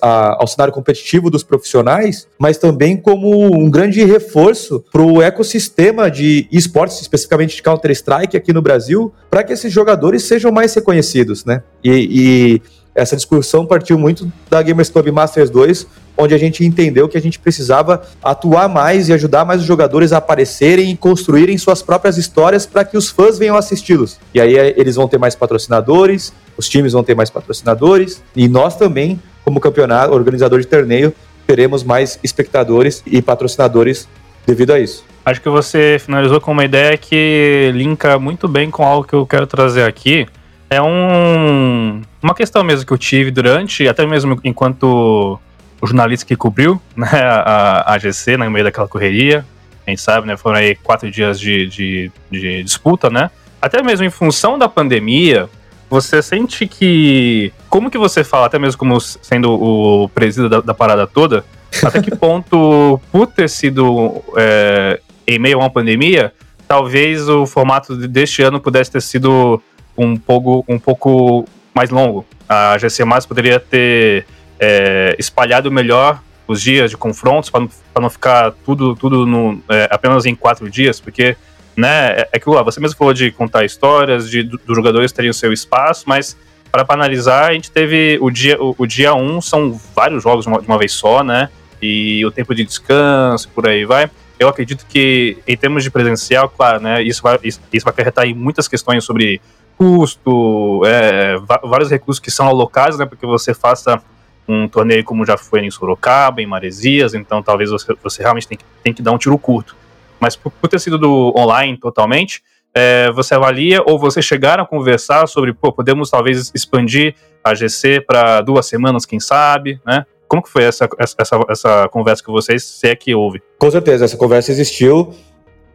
a, 0.01 0.37
ao 0.41 0.47
cenário 0.47 0.73
competitivo 0.73 1.29
dos 1.29 1.43
profissionais, 1.43 2.29
mas 2.39 2.57
também 2.57 2.97
como 2.97 3.53
um 3.59 3.69
grande 3.69 4.05
reforço 4.05 4.85
para 4.93 5.03
o 5.03 5.21
ecossistema 5.21 6.11
de 6.11 6.47
esportes, 6.53 7.01
especificamente 7.01 7.57
de 7.57 7.63
Counter-Strike 7.63 8.37
aqui 8.37 8.53
no 8.53 8.63
Brasil, 8.63 9.13
para 9.29 9.43
que 9.43 9.53
esses 9.53 9.73
jogadores 9.73 10.23
sejam 10.23 10.53
mais 10.53 10.73
reconhecidos, 10.73 11.45
né? 11.45 11.63
E, 11.83 12.61
e 12.61 12.63
essa 12.95 13.17
discussão 13.17 13.67
partiu 13.67 13.99
muito 13.99 14.31
da 14.49 14.63
Gamers 14.63 14.89
Club 14.89 15.09
Masters 15.09 15.51
2, 15.51 15.87
onde 16.17 16.35
a 16.35 16.39
gente 16.39 16.65
entendeu 16.65 17.09
que 17.09 17.17
a 17.17 17.21
gente 17.21 17.39
precisava 17.39 18.03
atuar 18.23 18.69
mais 18.69 19.09
e 19.09 19.13
ajudar 19.13 19.45
mais 19.45 19.61
os 19.61 19.67
jogadores 19.67 20.13
a 20.13 20.19
aparecerem 20.19 20.91
e 20.91 20.97
construírem 20.97 21.59
suas 21.59 21.83
próprias 21.83 22.17
histórias 22.17 22.67
para 22.67 22.85
que 22.85 22.97
os 22.97 23.09
fãs 23.09 23.39
venham 23.39 23.57
assisti-los. 23.57 24.19
E 24.33 24.41
aí 24.41 24.57
é, 24.57 24.75
eles 24.77 24.97
vão 24.97 25.09
ter 25.09 25.19
mais 25.19 25.35
patrocinadores, 25.35 26.33
os 26.57 26.69
times 26.69 26.93
vão 26.93 27.03
ter 27.03 27.15
mais 27.15 27.31
patrocinadores 27.31 28.23
e 28.35 28.49
nós 28.49 28.77
também, 28.77 29.21
como 29.45 29.61
campeonato, 29.61 30.15
organizador 30.15 30.61
de 30.61 30.67
torneio, 30.67 31.13
teremos 31.47 31.83
mais 31.83 32.19
espectadores 32.23 33.03
e 33.07 33.21
patrocinadores 33.21 34.09
devido 34.47 34.73
a 34.73 34.81
isso. 34.81 35.05
Acho 35.25 35.41
que 35.41 35.49
você 35.49 35.97
finalizou 35.99 36.41
com 36.41 36.53
uma 36.53 36.65
ideia 36.65 36.97
que 36.99 37.71
linka 37.75 38.19
muito 38.19 38.47
bem 38.47 38.71
com 38.71 38.85
algo 38.85 39.07
que 39.07 39.15
eu 39.15 39.27
quero 39.27 39.47
trazer 39.47 39.85
aqui. 39.85 40.27
É 40.69 40.83
um, 40.83 42.03
uma 42.23 42.35
questão 42.35 42.63
mesmo 42.63 42.87
que 42.87 42.93
eu 42.93 42.99
tive 42.99 43.31
durante, 43.31 43.89
até 43.89 44.07
mesmo 44.07 44.39
enquanto 44.45 45.39
o 45.81 45.87
jornalista 45.87 46.27
que 46.27 46.37
cobriu 46.37 46.81
né, 46.97 47.09
a, 47.13 47.95
a 47.95 47.99
GC 47.99 48.37
né, 48.37 48.45
no 48.45 48.51
meio 48.51 48.65
daquela 48.65 48.89
correria. 48.89 49.45
A 49.87 49.91
gente 49.91 50.01
sabe, 50.01 50.27
né? 50.27 50.37
Foram 50.37 50.57
aí 50.57 50.75
quatro 50.77 51.11
dias 51.11 51.39
de, 51.39 51.67
de, 51.67 52.13
de 52.31 52.63
disputa, 52.63 53.11
né? 53.11 53.31
Até 53.61 53.83
mesmo 53.83 54.07
em 54.07 54.11
função 54.11 54.59
da 54.59 54.69
pandemia, 54.69 55.49
você 55.91 56.23
sente 56.23 56.67
que. 56.67 57.53
Como 57.69 57.91
que 57.91 57.99
você 57.99 58.25
fala, 58.25 58.47
até 58.47 58.59
mesmo 58.59 58.79
como 58.79 58.99
sendo 59.01 59.53
o 59.53 60.09
presídio 60.09 60.49
da, 60.49 60.61
da 60.61 60.75
parada 60.75 61.07
toda, 61.07 61.45
até 61.83 62.01
que 62.01 62.11
ponto, 62.17 63.01
por 63.13 63.27
ter 63.27 63.49
sido 63.49 64.23
é, 64.37 65.01
em 65.27 65.39
meio 65.39 65.59
a 65.59 65.61
uma 65.63 65.71
pandemia, 65.71 66.33
talvez 66.67 67.29
o 67.29 67.47
formato 67.47 67.97
deste 68.09 68.43
ano 68.43 68.61
pudesse 68.61 68.91
ter 68.91 69.03
sido 69.03 69.63
um 69.97 70.17
pouco, 70.17 70.65
um 70.69 70.79
pouco 70.79 71.47
mais 71.75 71.91
longo. 71.91 72.25
A 72.49 72.77
GC 72.79 73.05
Mais 73.05 73.27
poderia 73.27 73.59
ter 73.59 74.27
é, 74.65 75.17
espalhado 75.19 75.71
melhor 75.71 76.21
os 76.49 76.61
dias 76.61 76.91
de 76.91 76.97
confrontos 76.97 77.51
para 77.51 77.61
não, 77.61 77.69
não 78.01 78.11
ficar 78.11 78.53
tudo, 78.65 78.97
tudo 78.97 79.27
no, 79.27 79.63
é, 79.69 79.89
apenas 79.91 80.25
em 80.25 80.35
quatro 80.35 80.71
dias, 80.71 81.01
porque 81.01 81.37
né, 81.77 82.13
é, 82.13 82.29
é 82.33 82.39
que 82.39 82.47
você 82.47 82.81
mesmo 82.81 82.97
falou 82.97 83.13
de 83.13 83.31
contar 83.31 83.65
histórias, 83.65 84.31
de 84.31 84.43
dos 84.43 84.77
jogadores 84.77 85.13
terem 85.13 85.31
o 85.31 85.35
seu 85.35 85.53
espaço, 85.53 86.05
mas 86.07 86.37
para 86.71 86.85
analisar, 86.89 87.51
a 87.51 87.53
gente 87.53 87.71
teve 87.71 88.19
o 88.21 88.31
dia 88.31 88.61
o, 88.61 88.75
o 88.79 88.87
dia 88.87 89.15
1 89.15 89.37
um, 89.37 89.41
são 89.41 89.81
vários 89.95 90.23
jogos 90.23 90.45
de 90.45 90.51
uma, 90.51 90.61
de 90.61 90.67
uma, 90.67 90.79
vez 90.79 90.93
só, 90.93 91.23
né? 91.23 91.49
E 91.81 92.25
o 92.25 92.33
tempo 92.33 92.53
de 92.55 92.65
descanso, 92.65 93.49
por 93.51 93.69
aí 93.69 93.85
vai. 93.85 94.11
Eu 94.41 94.49
acredito 94.49 94.85
que, 94.89 95.39
em 95.47 95.57
termos 95.57 95.85
de 95.85 95.91
presencial, 95.91 96.49
claro, 96.49 96.81
né? 96.81 97.01
Isso 97.01 97.23
vai, 97.23 97.39
isso, 97.45 97.61
isso 97.73 97.85
vai 97.85 97.93
acarretar 97.93 98.27
em 98.27 98.35
muitas 98.35 98.67
questões 98.67 99.05
sobre 99.05 99.41
custo, 99.79 100.83
é, 100.85 101.37
vários 101.63 101.91
recursos 101.91 102.21
que 102.21 102.31
são 102.31 102.49
alocados, 102.49 102.99
né? 102.99 103.07
Porque 103.07 103.25
você 103.25 103.55
faça 103.55 104.03
um 104.49 104.69
torneio 104.69 105.05
como 105.05 105.25
já 105.25 105.37
foi 105.37 105.61
em 105.61 105.71
Sorocaba, 105.71 106.43
em 106.43 106.47
Maresias, 106.47 107.15
então 107.15 107.43
talvez 107.43 107.71
você, 107.71 107.95
você 108.03 108.23
realmente 108.23 108.49
tem 108.49 108.59
que, 108.59 108.65
tem 108.83 108.93
que 108.93 109.03
dar 109.03 109.13
um 109.13 109.19
tiro 109.19 109.39
curto. 109.39 109.77
Mas 110.21 110.37
por, 110.37 110.51
por 110.51 110.69
ter 110.69 110.79
sido 110.79 110.99
do 110.99 111.33
online 111.37 111.77
totalmente, 111.77 112.43
é, 112.75 113.11
você 113.13 113.35
avalia 113.35 113.83
ou 113.87 113.99
você 113.99 114.21
chegaram 114.21 114.65
a 114.65 114.67
conversar 114.67 115.27
sobre, 115.29 115.53
pô, 115.53 115.73
podemos 115.73 116.11
talvez 116.11 116.51
expandir 116.55 117.15
a 117.43 117.55
GC 117.55 118.01
para 118.01 118.41
duas 118.41 118.67
semanas, 118.67 119.07
quem 119.07 119.21
sabe, 119.21 119.81
né? 119.87 120.05
Como 120.27 120.43
que 120.43 120.51
foi 120.51 120.65
essa, 120.65 120.89
essa, 120.99 121.41
essa 121.49 121.89
conversa 121.89 122.25
com 122.25 122.33
vocês, 122.33 122.65
se 122.65 122.89
é 122.89 122.97
que 122.97 123.15
houve? 123.15 123.43
Com 123.59 123.71
certeza, 123.71 124.07
essa 124.07 124.17
conversa 124.17 124.51
existiu. 124.51 125.15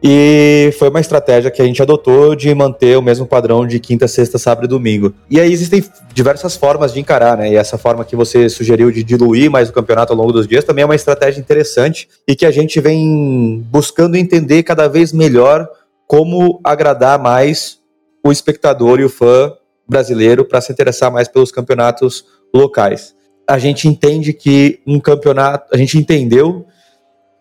E 0.02 0.74
foi 0.78 0.88
uma 0.88 1.00
estratégia 1.00 1.50
que 1.50 1.60
a 1.60 1.64
gente 1.64 1.82
adotou 1.82 2.34
de 2.34 2.54
manter 2.54 2.96
o 2.96 3.02
mesmo 3.02 3.26
padrão 3.26 3.66
de 3.66 3.78
quinta, 3.78 4.08
sexta, 4.08 4.38
sábado 4.38 4.64
e 4.64 4.68
domingo. 4.68 5.14
E 5.28 5.38
aí 5.38 5.52
existem 5.52 5.84
diversas 6.14 6.56
formas 6.56 6.92
de 6.94 7.00
encarar, 7.00 7.36
né? 7.36 7.50
E 7.50 7.56
essa 7.56 7.76
forma 7.76 8.04
que 8.04 8.16
você 8.16 8.48
sugeriu 8.48 8.90
de 8.90 9.04
diluir 9.04 9.50
mais 9.50 9.68
o 9.68 9.72
campeonato 9.72 10.12
ao 10.12 10.18
longo 10.18 10.32
dos 10.32 10.48
dias 10.48 10.64
também 10.64 10.82
é 10.82 10.86
uma 10.86 10.94
estratégia 10.94 11.40
interessante 11.40 12.08
e 12.26 12.34
que 12.34 12.46
a 12.46 12.50
gente 12.50 12.80
vem 12.80 13.62
buscando 13.70 14.16
entender 14.16 14.62
cada 14.62 14.88
vez 14.88 15.12
melhor 15.12 15.68
como 16.06 16.60
agradar 16.64 17.18
mais 17.18 17.78
o 18.24 18.32
espectador 18.32 19.00
e 19.00 19.04
o 19.04 19.10
fã 19.10 19.52
brasileiro 19.86 20.44
para 20.44 20.60
se 20.60 20.72
interessar 20.72 21.10
mais 21.12 21.28
pelos 21.28 21.52
campeonatos 21.52 22.24
locais. 22.54 23.14
A 23.46 23.58
gente 23.58 23.86
entende 23.86 24.32
que 24.32 24.80
um 24.86 24.98
campeonato, 24.98 25.74
a 25.74 25.76
gente 25.76 25.98
entendeu 25.98 26.64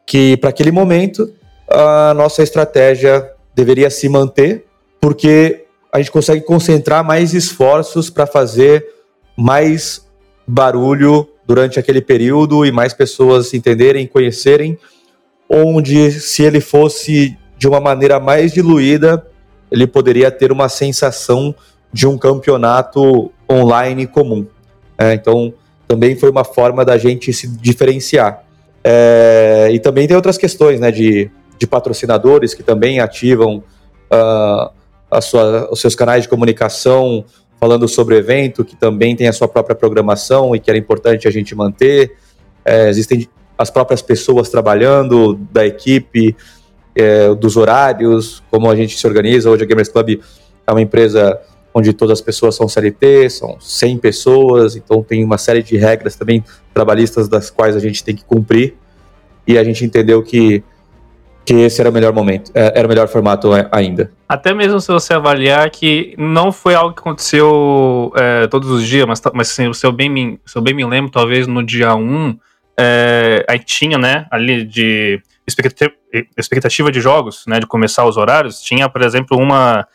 que 0.06 0.36
para 0.38 0.50
aquele 0.50 0.72
momento 0.72 1.32
a 1.70 2.14
nossa 2.14 2.42
estratégia 2.42 3.32
deveria 3.54 3.90
se 3.90 4.10
manter, 4.10 4.66
porque 5.00 5.66
a 5.92 5.98
gente 6.00 6.12
consegue 6.12 6.46
concentrar 6.46 7.04
mais 7.04 7.34
esforços 7.34 8.10
para 8.10 8.28
fazer 8.28 8.86
mais 9.38 10.08
barulho 10.48 11.28
durante 11.48 11.80
aquele 11.80 12.02
período 12.02 12.66
e 12.66 12.72
mais 12.72 12.94
pessoas 12.94 13.54
entenderem, 13.54 14.06
conhecerem, 14.06 14.78
onde 15.50 16.12
se 16.12 16.44
ele 16.44 16.62
fosse 16.62 17.38
de 17.58 17.68
uma 17.68 17.80
maneira 17.80 18.20
mais 18.20 18.52
diluída, 18.52 19.26
ele 19.72 19.88
poderia 19.88 20.32
ter 20.32 20.52
uma 20.52 20.70
sensação 20.70 21.54
de 21.92 22.08
um 22.08 22.18
campeonato 22.18 23.32
online 23.52 24.06
comum. 24.06 24.46
É, 24.98 25.14
então, 25.14 25.54
também 25.88 26.16
foi 26.16 26.30
uma 26.30 26.44
forma 26.44 26.86
da 26.86 26.98
gente 26.98 27.34
se 27.34 27.48
diferenciar. 27.48 28.44
É, 28.84 29.70
e 29.72 29.80
também 29.80 30.08
tem 30.08 30.16
outras 30.16 30.38
questões, 30.38 30.80
né, 30.80 30.92
de 30.92 31.32
de 31.60 31.68
patrocinadores 31.68 32.54
que 32.54 32.64
também 32.64 33.00
ativam 33.00 33.62
uh, 34.12 35.22
sua, 35.22 35.70
os 35.72 35.82
seus 35.82 35.94
canais 35.94 36.24
de 36.24 36.30
comunicação 36.30 37.26
falando 37.60 37.88
sobre 37.88 38.16
o 38.16 38.18
evento, 38.18 38.64
que 38.64 38.76
também 38.76 39.16
tem 39.16 39.28
a 39.28 39.34
sua 39.34 39.48
própria 39.48 39.76
programação 39.76 40.56
e 40.56 40.60
que 40.60 40.72
era 40.72 40.80
importante 40.80 41.28
a 41.28 41.32
gente 41.32 41.54
manter. 41.54 42.16
É, 42.64 42.88
existem 42.88 43.28
as 43.58 43.70
próprias 43.70 44.02
pessoas 44.02 44.48
trabalhando, 44.48 45.36
da 45.52 45.66
equipe, 45.66 46.34
é, 46.96 47.36
dos 47.36 47.58
horários, 47.58 48.42
como 48.50 48.72
a 48.72 48.76
gente 48.76 48.98
se 48.98 49.06
organiza. 49.06 49.50
Hoje 49.50 49.64
a 49.64 49.68
Gamers 49.68 49.90
Club 49.90 50.22
é 50.66 50.72
uma 50.72 50.82
empresa 50.82 51.38
onde 51.74 51.92
todas 51.92 52.20
as 52.20 52.22
pessoas 52.22 52.56
são 52.56 52.70
CLT, 52.70 53.30
são 53.30 53.60
100 53.60 53.98
pessoas, 53.98 54.78
então 54.78 55.04
tem 55.04 55.24
uma 55.24 55.38
série 55.38 55.62
de 55.62 55.76
regras 55.76 56.16
também 56.16 56.44
trabalhistas 56.74 57.28
das 57.28 57.50
quais 57.50 57.76
a 57.76 57.80
gente 57.80 58.04
tem 58.04 58.16
que 58.16 58.24
cumprir. 58.24 58.76
E 59.46 59.58
a 59.58 59.64
gente 59.64 59.84
entendeu 59.84 60.24
que 60.24 60.64
que 61.50 61.62
esse 61.62 61.82
era 61.82 61.90
o 61.90 61.94
melhor 61.94 62.14
momento, 62.14 62.52
é, 62.54 62.74
era 62.76 62.86
o 62.86 62.90
melhor 62.90 63.08
formato 63.08 63.50
ainda. 63.72 64.12
Até 64.28 64.54
mesmo 64.54 64.80
se 64.80 64.88
você 64.92 65.16
avaliar 65.16 65.68
que 65.72 66.14
não 66.16 66.52
foi 66.52 66.76
algo 66.76 66.94
que 66.94 67.00
aconteceu 67.00 68.14
é, 68.16 68.46
todos 68.46 68.70
os 68.70 68.86
dias, 68.86 69.08
mas, 69.08 69.20
mas 69.34 69.50
assim, 69.50 69.74
se, 69.74 69.84
eu 69.84 69.92
bem 69.92 70.12
me, 70.12 70.40
se 70.46 70.56
eu 70.56 70.62
bem 70.62 70.76
me 70.76 70.86
lembro, 70.86 71.12
talvez 71.12 71.48
no 71.48 71.64
dia 71.66 71.96
1, 71.96 72.38
é, 72.80 73.44
aí 73.50 73.58
tinha, 73.58 73.98
né, 73.98 74.28
ali 74.30 74.64
de 74.64 75.20
expectativa, 76.38 76.92
de 76.92 77.02
jogos, 77.02 77.46
né, 77.48 77.60
de 77.60 77.66
começar 77.66 78.06
os 78.06 78.16
horários, 78.16 78.62
tinha, 78.62 78.88
por 78.88 79.02
exemplo, 79.02 79.36
uma, 79.36 79.88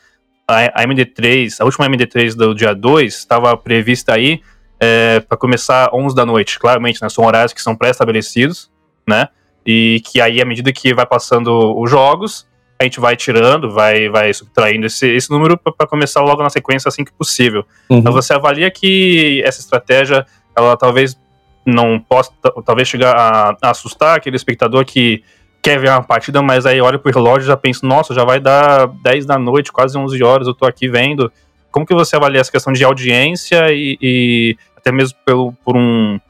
a, 0.48 0.82
a 0.82 0.84
MD3, 0.84 1.54
a 1.60 1.64
última 1.64 1.88
MD3 1.88 2.34
do 2.34 2.52
dia 2.52 2.74
2 2.74 3.14
estava 3.14 3.56
prevista 3.56 4.12
aí 4.12 4.40
é, 4.80 5.20
para 5.20 5.38
começar 5.38 5.88
11 5.92 6.16
da 6.16 6.26
noite, 6.26 6.58
claramente, 6.58 7.00
né, 7.00 7.08
são 7.08 7.24
horários 7.24 7.52
que 7.52 7.62
são 7.62 7.76
pré-estabelecidos, 7.76 8.72
né, 9.08 9.28
e 9.66 10.02
que 10.04 10.20
aí, 10.20 10.40
à 10.40 10.44
medida 10.44 10.72
que 10.72 10.94
vai 10.94 11.06
passando 11.06 11.78
os 11.78 11.90
jogos, 11.90 12.46
a 12.78 12.84
gente 12.84 13.00
vai 13.00 13.16
tirando, 13.16 13.70
vai, 13.70 14.08
vai 14.08 14.32
subtraindo 14.32 14.86
esse, 14.86 15.06
esse 15.08 15.30
número 15.30 15.56
para 15.56 15.86
começar 15.86 16.20
logo 16.20 16.42
na 16.42 16.50
sequência 16.50 16.88
assim 16.88 17.04
que 17.04 17.12
possível. 17.12 17.64
Uhum. 17.88 17.98
Então 17.98 18.12
você 18.12 18.32
avalia 18.32 18.70
que 18.70 19.42
essa 19.44 19.60
estratégia, 19.60 20.26
ela 20.56 20.76
talvez 20.76 21.16
não 21.64 21.98
possa, 21.98 22.30
talvez 22.64 22.88
chegar 22.88 23.16
a, 23.16 23.56
a, 23.62 23.70
assustar 23.70 24.18
aquele 24.18 24.36
espectador 24.36 24.84
que 24.84 25.22
quer 25.62 25.78
ver 25.78 25.88
uma 25.88 26.02
partida, 26.02 26.42
mas 26.42 26.66
aí 26.66 26.80
olha 26.80 26.98
pro 26.98 27.12
relógio 27.12 27.46
e 27.46 27.48
já 27.48 27.56
pensa, 27.56 27.86
nossa, 27.86 28.12
já 28.12 28.24
vai 28.24 28.38
dar 28.38 28.86
10 28.86 29.24
da 29.24 29.38
noite, 29.38 29.72
quase 29.72 29.96
11 29.96 30.22
horas, 30.22 30.46
eu 30.46 30.54
tô 30.54 30.66
aqui 30.66 30.88
vendo. 30.88 31.32
Como 31.70 31.86
que 31.86 31.94
você 31.94 32.16
avalia 32.16 32.40
essa 32.40 32.52
questão 32.52 32.72
de 32.72 32.84
audiência 32.84 33.72
e, 33.72 33.96
e 34.00 34.56
até 34.76 34.92
mesmo 34.92 35.16
pelo, 35.24 35.52
por 35.64 35.74
um 35.76 36.20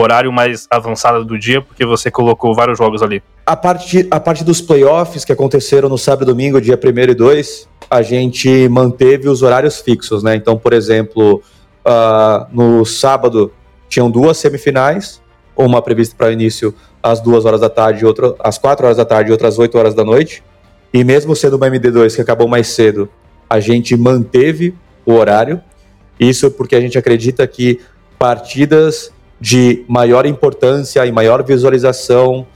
horário 0.00 0.32
mais 0.32 0.66
avançado 0.70 1.24
do 1.24 1.38
dia, 1.38 1.60
porque 1.60 1.84
você 1.84 2.10
colocou 2.10 2.54
vários 2.54 2.78
jogos 2.78 3.02
ali? 3.02 3.22
A 3.44 3.56
parte, 3.56 4.06
a 4.10 4.20
parte 4.20 4.44
dos 4.44 4.60
playoffs 4.60 5.24
que 5.24 5.32
aconteceram 5.32 5.88
no 5.88 5.98
sábado 5.98 6.22
e 6.22 6.26
domingo, 6.26 6.60
dia 6.60 6.78
1 6.82 7.10
e 7.10 7.14
2, 7.14 7.68
a 7.90 8.02
gente 8.02 8.68
manteve 8.68 9.28
os 9.28 9.42
horários 9.42 9.80
fixos, 9.80 10.22
né? 10.22 10.36
Então, 10.36 10.58
por 10.58 10.72
exemplo, 10.72 11.42
uh, 11.84 12.46
no 12.52 12.84
sábado 12.84 13.52
tinham 13.88 14.10
duas 14.10 14.36
semifinais, 14.36 15.20
uma 15.56 15.80
prevista 15.82 16.14
para 16.16 16.28
o 16.28 16.32
início 16.32 16.74
às 17.02 17.20
duas 17.20 17.44
horas 17.44 17.60
da 17.60 17.70
tarde, 17.70 18.04
outra 18.04 18.34
às 18.40 18.58
quatro 18.58 18.84
horas 18.84 18.98
da 18.98 19.04
tarde 19.04 19.30
e 19.30 19.32
outra 19.32 19.48
às 19.48 19.58
8 19.58 19.78
horas 19.78 19.94
da 19.94 20.04
noite. 20.04 20.42
E 20.92 21.02
mesmo 21.02 21.34
sendo 21.34 21.56
uma 21.56 21.68
MD2 21.68 22.14
que 22.14 22.20
acabou 22.20 22.48
mais 22.48 22.68
cedo, 22.68 23.08
a 23.48 23.60
gente 23.60 23.96
manteve 23.96 24.74
o 25.04 25.14
horário. 25.14 25.60
Isso 26.18 26.50
porque 26.50 26.76
a 26.76 26.80
gente 26.80 26.98
acredita 26.98 27.46
que 27.46 27.80
partidas 28.18 29.12
de 29.40 29.84
maior 29.88 30.26
importância 30.26 31.04
e 31.06 31.12
maior 31.12 31.44
visualização 31.44 32.46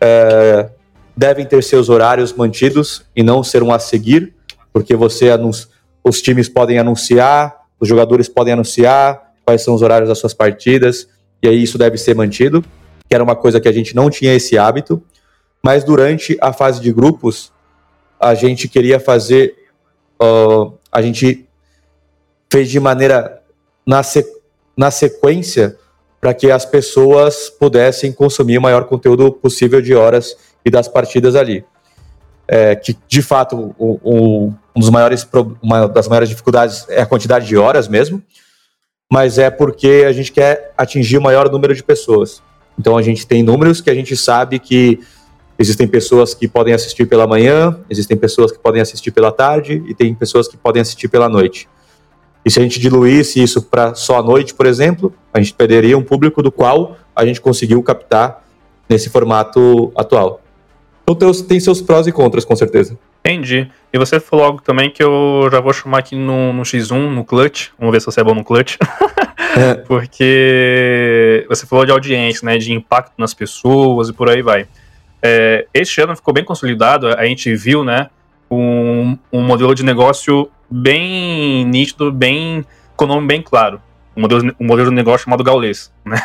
é, 0.00 0.70
devem 1.16 1.46
ter 1.46 1.62
seus 1.62 1.88
horários 1.88 2.32
mantidos 2.32 3.04
e 3.14 3.22
não 3.22 3.42
ser 3.42 3.62
um 3.62 3.72
a 3.72 3.78
seguir, 3.78 4.34
porque 4.72 4.94
você 4.94 5.30
os 6.04 6.20
times 6.20 6.48
podem 6.48 6.78
anunciar, 6.78 7.56
os 7.80 7.88
jogadores 7.88 8.28
podem 8.28 8.52
anunciar 8.52 9.32
quais 9.44 9.62
são 9.62 9.74
os 9.74 9.82
horários 9.82 10.08
das 10.08 10.18
suas 10.18 10.34
partidas, 10.34 11.08
e 11.42 11.48
aí 11.48 11.62
isso 11.62 11.78
deve 11.78 11.96
ser 11.96 12.14
mantido, 12.14 12.62
que 13.08 13.14
era 13.14 13.24
uma 13.24 13.36
coisa 13.36 13.60
que 13.60 13.68
a 13.68 13.72
gente 13.72 13.94
não 13.94 14.10
tinha 14.10 14.34
esse 14.34 14.58
hábito, 14.58 15.02
mas 15.62 15.84
durante 15.84 16.36
a 16.40 16.52
fase 16.52 16.80
de 16.80 16.92
grupos, 16.92 17.52
a 18.20 18.34
gente 18.34 18.68
queria 18.68 19.00
fazer, 19.00 19.54
uh, 20.20 20.72
a 20.90 21.00
gente 21.00 21.46
fez 22.52 22.68
de 22.68 22.78
maneira 22.80 23.42
na, 23.86 24.02
na 24.76 24.90
sequência 24.90 25.78
para 26.20 26.34
que 26.34 26.50
as 26.50 26.64
pessoas 26.64 27.50
pudessem 27.50 28.12
consumir 28.12 28.58
o 28.58 28.62
maior 28.62 28.84
conteúdo 28.84 29.30
possível 29.32 29.80
de 29.80 29.94
horas 29.94 30.36
e 30.64 30.70
das 30.70 30.88
partidas 30.88 31.36
ali. 31.36 31.64
É, 32.48 32.76
que 32.76 32.96
de 33.08 33.22
fato 33.22 33.74
o, 33.76 34.00
o, 34.02 34.52
um 34.74 34.80
dos 34.80 34.88
maiores 34.88 35.26
uma 35.60 35.88
das 35.88 36.06
maiores 36.06 36.28
dificuldades 36.28 36.86
é 36.88 37.02
a 37.02 37.06
quantidade 37.06 37.46
de 37.46 37.56
horas 37.56 37.88
mesmo, 37.88 38.22
mas 39.10 39.38
é 39.38 39.50
porque 39.50 40.04
a 40.06 40.12
gente 40.12 40.30
quer 40.32 40.72
atingir 40.76 41.18
o 41.18 41.22
maior 41.22 41.50
número 41.50 41.74
de 41.74 41.82
pessoas. 41.82 42.42
Então 42.78 42.96
a 42.96 43.02
gente 43.02 43.26
tem 43.26 43.42
números 43.42 43.80
que 43.80 43.90
a 43.90 43.94
gente 43.94 44.16
sabe 44.16 44.58
que 44.58 45.00
existem 45.58 45.88
pessoas 45.88 46.34
que 46.34 46.46
podem 46.46 46.74
assistir 46.74 47.06
pela 47.06 47.26
manhã, 47.26 47.78
existem 47.88 48.16
pessoas 48.16 48.52
que 48.52 48.58
podem 48.58 48.82
assistir 48.82 49.10
pela 49.10 49.32
tarde 49.32 49.82
e 49.88 49.94
tem 49.94 50.14
pessoas 50.14 50.46
que 50.46 50.56
podem 50.56 50.82
assistir 50.82 51.08
pela 51.08 51.28
noite. 51.28 51.68
E 52.46 52.50
se 52.50 52.60
a 52.60 52.62
gente 52.62 52.78
diluísse 52.78 53.42
isso 53.42 53.60
para 53.60 53.96
só 53.96 54.20
a 54.20 54.22
noite, 54.22 54.54
por 54.54 54.66
exemplo, 54.66 55.12
a 55.34 55.40
gente 55.40 55.52
perderia 55.52 55.98
um 55.98 56.02
público 56.02 56.40
do 56.40 56.52
qual 56.52 56.96
a 57.14 57.26
gente 57.26 57.40
conseguiu 57.40 57.82
captar 57.82 58.44
nesse 58.88 59.10
formato 59.10 59.92
atual. 59.96 60.40
Então 61.02 61.32
tem 61.32 61.58
seus 61.58 61.82
prós 61.82 62.06
e 62.06 62.12
contras, 62.12 62.44
com 62.44 62.54
certeza. 62.54 62.96
Entendi. 63.24 63.68
E 63.92 63.98
você 63.98 64.20
falou 64.20 64.44
algo 64.44 64.62
também 64.62 64.90
que 64.90 65.02
eu 65.02 65.48
já 65.50 65.58
vou 65.58 65.72
chamar 65.72 65.98
aqui 65.98 66.14
no, 66.14 66.52
no 66.52 66.62
X1, 66.62 67.10
no 67.10 67.24
Clutch. 67.24 67.70
Vamos 67.76 67.92
ver 67.92 67.98
se 67.98 68.06
você 68.06 68.20
é 68.20 68.24
bom 68.24 68.34
no 68.34 68.44
Clutch. 68.44 68.76
é. 69.58 69.74
Porque 69.74 71.44
você 71.48 71.66
falou 71.66 71.84
de 71.84 71.90
audiência, 71.90 72.46
né? 72.46 72.58
De 72.58 72.72
impacto 72.72 73.14
nas 73.18 73.34
pessoas 73.34 74.08
e 74.08 74.12
por 74.12 74.30
aí 74.30 74.40
vai. 74.40 74.68
É, 75.20 75.66
este 75.74 76.00
ano 76.00 76.14
ficou 76.14 76.32
bem 76.32 76.44
consolidado, 76.44 77.08
a 77.08 77.24
gente 77.24 77.52
viu, 77.56 77.82
né? 77.82 78.08
Um, 78.50 79.18
um 79.32 79.42
modelo 79.42 79.74
de 79.74 79.84
negócio 79.84 80.50
bem 80.70 81.64
nítido, 81.64 82.12
bem 82.12 82.64
com 82.96 83.06
nome 83.06 83.26
bem 83.26 83.42
claro. 83.42 83.80
Um 84.16 84.22
modelo, 84.22 84.56
um 84.58 84.66
modelo 84.66 84.88
de 84.88 84.94
negócio 84.94 85.24
chamado 85.24 85.44
Gaules. 85.44 85.92
Né? 86.04 86.20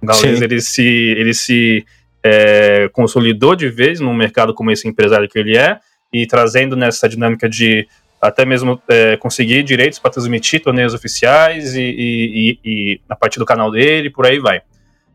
O 0.00 0.06
Gaules 0.06 0.40
ele 0.40 0.60
se, 0.60 0.82
ele 0.82 1.32
se 1.32 1.86
é, 2.22 2.88
consolidou 2.92 3.54
de 3.54 3.68
vez 3.68 3.98
no 3.98 4.12
mercado 4.12 4.54
como 4.54 4.70
esse 4.70 4.86
empresário 4.86 5.28
que 5.28 5.38
ele 5.38 5.56
é 5.56 5.78
e 6.12 6.26
trazendo 6.26 6.76
nessa 6.76 7.08
dinâmica 7.08 7.48
de 7.48 7.88
até 8.20 8.44
mesmo 8.44 8.80
é, 8.88 9.16
conseguir 9.16 9.64
direitos 9.64 9.98
para 9.98 10.12
transmitir 10.12 10.62
torneios 10.62 10.94
oficiais 10.94 11.74
e, 11.74 11.80
e, 11.82 12.58
e, 12.64 13.00
a 13.08 13.16
partir 13.16 13.40
do 13.40 13.44
canal 13.44 13.70
dele, 13.70 14.10
por 14.10 14.24
aí 14.24 14.38
vai. 14.38 14.60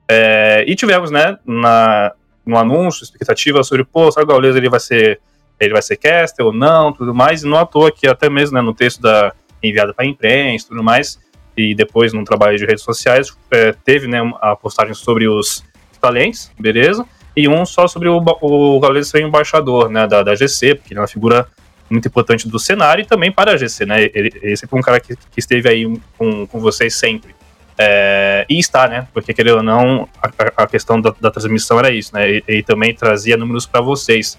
É, 0.10 0.66
e 0.68 0.76
tivemos, 0.76 1.10
né, 1.10 1.38
na, 1.46 2.12
no 2.46 2.58
anúncio, 2.58 3.04
expectativa 3.04 3.64
sobre, 3.64 3.86
pô, 3.86 4.12
sabe 4.12 4.26
o 4.26 4.28
Gaules 4.28 4.58
ele 4.58 4.70
vai 4.70 4.82
ser 4.82 5.22
ele 5.60 5.74
vai 5.74 5.82
ser 5.82 5.98
caster 5.98 6.46
ou 6.46 6.54
não, 6.54 6.94
tudo 6.94 7.14
mais, 7.14 7.44
e 7.44 7.48
não 7.48 7.58
à 7.58 7.66
toa 7.66 7.92
que 7.92 8.08
até 8.08 8.30
mesmo 8.30 8.56
né, 8.56 8.62
no 8.62 8.74
texto 8.74 9.02
da 9.02 9.34
enviada 9.62 9.94
para 9.94 10.06
a 10.06 10.08
imprensa 10.08 10.68
tudo 10.70 10.84
mais, 10.84 11.20
e 11.56 11.74
depois 11.74 12.14
no 12.14 12.24
trabalho 12.24 12.58
de 12.58 12.66
redes 12.66 12.84
sociais, 12.84 13.36
é, 13.50 13.74
teve 13.84 14.08
né, 14.08 14.20
a 14.42 14.56
postagem 14.56 14.94
sobre 14.94 15.28
os 15.28 15.64
talentos, 16.00 16.52
beleza? 16.60 17.06
E 17.36 17.48
um 17.48 17.66
só 17.66 17.88
sobre 17.88 18.08
o, 18.08 18.24
o 18.42 18.80
Gaules 18.80 19.08
ser 19.08 19.22
embaixador 19.22 19.90
né, 19.90 20.08
da, 20.08 20.24
da 20.24 20.36
GC, 20.36 20.76
porque 20.76 20.94
ele 20.94 21.00
é 21.00 21.02
uma 21.02 21.08
figura 21.08 21.48
muito 21.90 22.08
importante 22.08 22.48
do 22.48 22.60
cenário 22.60 23.02
e 23.02 23.06
também 23.06 23.32
para 23.32 23.54
a 23.54 23.58
GC, 23.58 23.86
né? 23.86 24.04
Ele, 24.14 24.32
ele 24.42 24.58
sempre 24.58 24.72
foi 24.72 24.80
um 24.80 24.84
cara 24.84 25.00
que, 25.00 25.16
que 25.16 25.40
esteve 25.40 25.70
aí 25.70 26.00
com, 26.18 26.46
com 26.48 26.60
vocês 26.60 26.96
sempre. 26.96 27.36
É, 27.78 28.46
e 28.50 28.60
está, 28.60 28.88
né? 28.88 29.08
Porque, 29.14 29.34
querendo 29.34 29.58
ou 29.58 29.64
não, 29.64 30.10
a, 30.22 30.64
a 30.64 30.68
questão 30.68 31.00
da, 31.00 31.14
da, 31.22 31.30
transmissão 31.30 31.78
era 31.78 31.92
isso, 31.92 32.14
né? 32.14 32.42
Ele 32.48 32.64
também 32.64 32.94
trazia 32.94 33.38
números 33.38 33.66
para 33.66 33.82
vocês. 33.82 34.38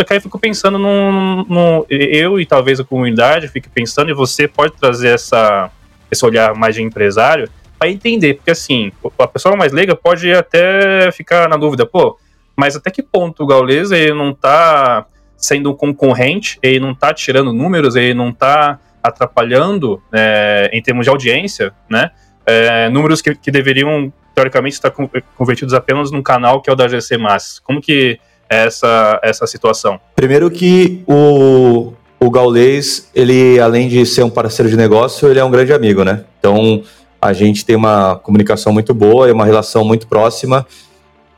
Só 0.00 0.06
que 0.06 0.12
aí 0.12 0.18
eu 0.18 0.22
fico 0.22 0.38
pensando 0.38 0.78
no, 0.78 1.44
no, 1.44 1.86
Eu 1.90 2.40
e 2.40 2.46
talvez 2.46 2.78
a 2.78 2.84
comunidade 2.84 3.48
fique 3.48 3.68
pensando, 3.68 4.10
e 4.10 4.14
você 4.14 4.46
pode 4.46 4.74
trazer 4.74 5.08
essa, 5.08 5.70
esse 6.08 6.24
olhar 6.24 6.54
mais 6.54 6.76
de 6.76 6.82
empresário 6.82 7.50
para 7.76 7.88
entender, 7.88 8.34
porque 8.34 8.52
assim, 8.52 8.92
a 9.18 9.26
pessoa 9.26 9.56
mais 9.56 9.72
leiga 9.72 9.96
pode 9.96 10.32
até 10.32 11.10
ficar 11.10 11.48
na 11.48 11.56
dúvida, 11.56 11.84
pô, 11.84 12.18
mas 12.56 12.76
até 12.76 12.90
que 12.90 13.02
ponto 13.02 13.42
o 13.42 13.46
Gaules 13.46 13.90
ele 13.90 14.14
não 14.14 14.32
tá 14.32 15.06
sendo 15.36 15.70
um 15.70 15.74
concorrente, 15.74 16.58
ele 16.62 16.80
não 16.80 16.94
tá 16.94 17.14
tirando 17.14 17.52
números, 17.52 17.94
ele 17.94 18.14
não 18.14 18.32
tá 18.32 18.80
atrapalhando 19.02 20.02
é, 20.12 20.70
em 20.72 20.82
termos 20.82 21.06
de 21.06 21.10
audiência, 21.10 21.72
né? 21.88 22.10
É, 22.44 22.88
números 22.88 23.22
que, 23.22 23.34
que 23.34 23.50
deveriam, 23.50 24.12
teoricamente, 24.34 24.74
estar 24.74 24.90
convertidos 25.36 25.74
apenas 25.74 26.10
num 26.10 26.22
canal 26.22 26.60
que 26.60 26.68
é 26.68 26.72
o 26.72 26.76
da 26.76 26.88
GC 26.88 27.16
Mass. 27.16 27.60
Como 27.60 27.80
que 27.80 28.18
essa, 28.48 29.20
essa 29.22 29.46
situação? 29.46 30.00
Primeiro 30.16 30.50
que 30.50 31.02
o, 31.06 31.92
o 32.18 32.30
Gaulês, 32.30 33.08
ele, 33.14 33.60
além 33.60 33.88
de 33.88 34.04
ser 34.06 34.22
um 34.22 34.30
parceiro 34.30 34.70
de 34.70 34.76
negócio, 34.76 35.28
ele 35.28 35.38
é 35.38 35.44
um 35.44 35.50
grande 35.50 35.72
amigo, 35.72 36.04
né? 36.04 36.24
Então, 36.38 36.82
a 37.20 37.32
gente 37.32 37.64
tem 37.64 37.76
uma 37.76 38.16
comunicação 38.16 38.72
muito 38.72 38.94
boa 38.94 39.28
e 39.28 39.32
uma 39.32 39.44
relação 39.44 39.84
muito 39.84 40.06
próxima. 40.06 40.66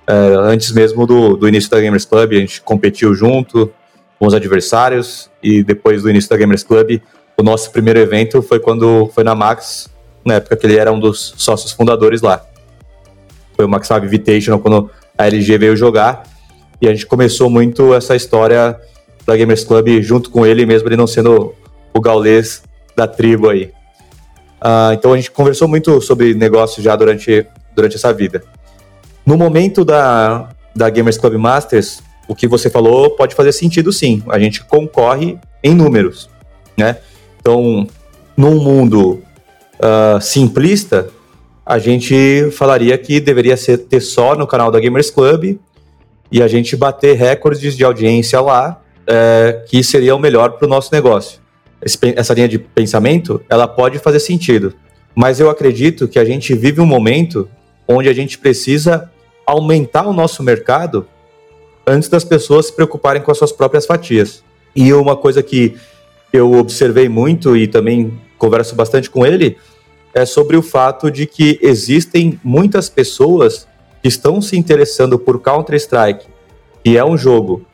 É, 0.07 0.13
antes 0.39 0.73
mesmo 0.73 1.07
do, 1.07 1.37
do 1.37 1.49
início 1.49 1.71
da 1.71 1.81
Gamers 1.81 2.05
Club, 2.05 2.33
a 2.33 2.37
gente 2.37 2.61
competiu 2.63 3.15
junto 3.15 3.73
com 4.19 4.27
os 4.27 4.35
adversários 4.35 5.31
e 5.43 5.63
depois 5.63 6.03
do 6.03 6.11
início 6.11 6.29
da 6.29 6.37
Gamers 6.37 6.63
Club, 6.63 7.01
o 7.37 7.43
nosso 7.43 7.71
primeiro 7.71 7.99
evento 7.99 8.43
foi 8.43 8.61
quando 8.61 9.11
foi 9.15 9.25
na 9.25 9.35
Max, 9.35 9.89
na 10.25 10.35
época 10.35 10.57
que 10.57 10.67
ele 10.67 10.77
era 10.77 10.93
um 10.93 11.01
dos 11.01 11.35
sócios 11.39 11.73
fundadores 11.73 12.21
lá. 12.21 12.45
Foi 13.57 13.65
o 13.65 13.69
Max 13.69 13.89
Lab 13.89 14.05
Invitational 14.05 14.61
quando 14.61 14.91
a 15.17 15.27
LG 15.27 15.57
veio 15.57 15.77
jogar 15.77 16.23
e 16.81 16.89
a 16.89 16.93
gente 16.93 17.07
começou 17.07 17.51
muito 17.51 17.95
essa 17.95 18.17
história 18.17 18.79
da 19.27 19.37
Gamers 19.37 19.65
Club 19.65 20.01
junto 20.01 20.31
com 20.31 20.47
ele, 20.47 20.65
mesmo 20.65 20.89
ele 20.89 20.97
não 20.97 21.07
sendo 21.07 21.55
o 21.93 22.01
gaulês 22.01 22.63
da 22.97 23.07
tribo 23.07 23.49
aí. 23.49 23.71
Uh, 24.63 24.93
então 24.93 25.13
a 25.13 25.17
gente 25.17 25.31
conversou 25.31 25.69
muito 25.69 26.01
sobre 26.01 26.35
negócio 26.35 26.83
já 26.83 26.97
durante, 26.97 27.47
durante 27.75 27.97
essa 27.97 28.13
vida. 28.13 28.43
No 29.25 29.37
momento 29.37 29.85
da, 29.85 30.51
da 30.75 30.89
Gamers 30.89 31.19
Club 31.19 31.35
Masters, 31.35 32.03
o 32.29 32.35
que 32.35 32.47
você 32.47 32.71
falou 32.71 33.11
pode 33.11 33.35
fazer 33.35 33.53
sentido 33.53 33.93
sim. 33.93 34.23
A 34.29 34.39
gente 34.39 34.65
concorre 34.65 35.39
em 35.63 35.75
números, 35.75 36.31
né? 36.77 36.97
Então, 37.41 37.87
num 38.37 38.63
mundo 38.63 39.23
uh, 39.79 40.21
simplista, 40.21 41.09
a 41.65 41.79
gente 41.79 42.51
falaria 42.53 42.97
que 42.99 43.21
deveria 43.21 43.57
ser, 43.57 43.79
ter 43.79 44.01
só 44.01 44.35
no 44.35 44.47
canal 44.47 44.71
da 44.71 44.81
Gamers 44.81 45.11
Club 45.11 45.59
e 46.31 46.43
a 46.43 46.49
gente 46.49 46.77
bater 46.77 47.17
recordes 47.17 47.77
de 47.77 47.85
audiência 47.85 48.41
lá, 48.41 48.81
é, 49.07 49.65
que 49.69 49.83
seria 49.83 50.15
o 50.15 50.19
melhor 50.19 50.53
para 50.53 50.67
o 50.67 50.69
nosso 50.69 50.93
negócio. 50.93 51.41
Esse, 51.83 51.99
essa 52.17 52.35
linha 52.35 52.49
de 52.49 52.59
pensamento, 52.59 53.43
ela 53.49 53.67
pode 53.67 53.99
fazer 53.99 54.21
sentido, 54.21 54.75
mas 55.15 55.41
eu 55.41 55.51
acredito 55.51 56.07
que 56.07 56.19
a 56.19 56.25
gente 56.25 56.55
vive 56.55 56.81
um 56.81 56.87
momento 56.87 57.49
onde 57.89 58.09
a 58.09 58.13
gente 58.13 58.39
precisa 58.39 59.11
aumentar 59.47 60.07
o 60.07 60.13
nosso 60.13 60.43
mercado 60.43 61.07
antes 61.87 62.09
das 62.09 62.23
pessoas 62.23 62.67
se 62.67 62.73
preocuparem 62.73 63.21
com 63.21 63.31
as 63.31 63.39
suas 63.39 63.51
próprias 63.51 63.87
fatias. 63.87 64.45
E 64.77 64.93
uma 64.93 65.17
coisa 65.17 65.43
que 65.43 65.75
eu 66.33 66.53
observei 66.53 67.09
muito 67.09 67.57
e 67.57 67.67
também 67.67 68.21
converso 68.39 68.75
bastante 68.77 69.11
com 69.11 69.27
ele 69.27 69.57
é 70.15 70.25
sobre 70.25 70.57
o 70.57 70.63
fato 70.63 71.11
de 71.11 71.27
que 71.27 71.59
existem 71.63 72.39
muitas 72.45 72.89
pessoas 72.89 73.67
que 74.03 74.09
estão 74.09 74.41
se 74.41 74.57
interessando 74.57 75.19
por 75.19 75.41
Counter-Strike, 75.41 76.27
que 76.83 76.97
é 76.97 77.05
um 77.05 77.17
jogo 77.17 77.65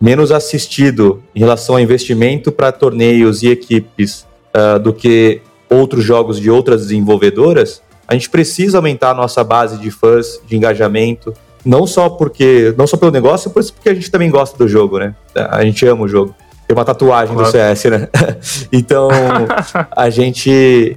menos 0.00 0.30
assistido 0.30 1.22
em 1.34 1.40
relação 1.40 1.76
a 1.76 1.82
investimento 1.82 2.52
para 2.52 2.70
torneios 2.70 3.42
e 3.42 3.48
equipes 3.48 4.26
uh, 4.54 4.78
do 4.78 4.92
que 4.92 5.40
outros 5.68 6.04
jogos 6.04 6.38
de 6.38 6.50
outras 6.50 6.82
desenvolvedoras, 6.82 7.82
a 8.06 8.14
gente 8.14 8.30
precisa 8.30 8.78
aumentar 8.78 9.10
a 9.10 9.14
nossa 9.14 9.44
base 9.44 9.76
de 9.76 9.90
fãs, 9.90 10.40
de 10.46 10.56
engajamento, 10.56 11.34
não 11.64 11.86
só 11.86 12.08
porque, 12.08 12.74
não 12.78 12.86
só 12.86 12.96
pelo 12.96 13.10
negócio, 13.10 13.52
mas 13.54 13.70
porque 13.70 13.90
a 13.90 13.94
gente 13.94 14.10
também 14.10 14.30
gosta 14.30 14.56
do 14.56 14.66
jogo, 14.66 14.98
né? 14.98 15.14
A 15.34 15.62
gente 15.62 15.84
ama 15.86 16.04
o 16.04 16.08
jogo. 16.08 16.34
Tem 16.66 16.76
uma 16.76 16.84
tatuagem 16.84 17.34
claro. 17.34 17.50
do 17.50 17.52
CS, 17.52 17.84
né? 17.84 18.08
então, 18.72 19.08
a 19.94 20.08
gente 20.08 20.96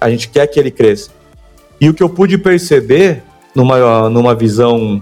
a 0.00 0.08
gente 0.10 0.28
quer 0.28 0.46
que 0.46 0.58
ele 0.58 0.70
cresça. 0.70 1.10
E 1.80 1.88
o 1.88 1.94
que 1.94 2.02
eu 2.02 2.08
pude 2.08 2.38
perceber 2.38 3.22
numa, 3.54 4.08
numa 4.08 4.34
visão 4.34 5.00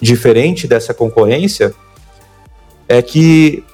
diferente 0.00 0.66
dessa 0.66 0.92
concorrência 0.92 1.74
é 2.88 3.00
que 3.00 3.64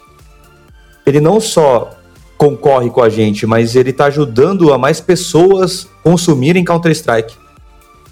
ele 1.05 1.21
não 1.21 1.41
só 1.41 1.91
concorre 2.39 2.89
com 2.89 3.03
a 3.03 3.09
gente, 3.09 3.47
mas 3.47 3.77
ele 3.77 3.91
está 3.91 4.07
ajudando 4.07 4.73
a 4.73 4.79
mais 4.79 5.01
pessoas 5.01 5.87
consumirem 6.03 6.65
Counter-Strike. 6.65 7.37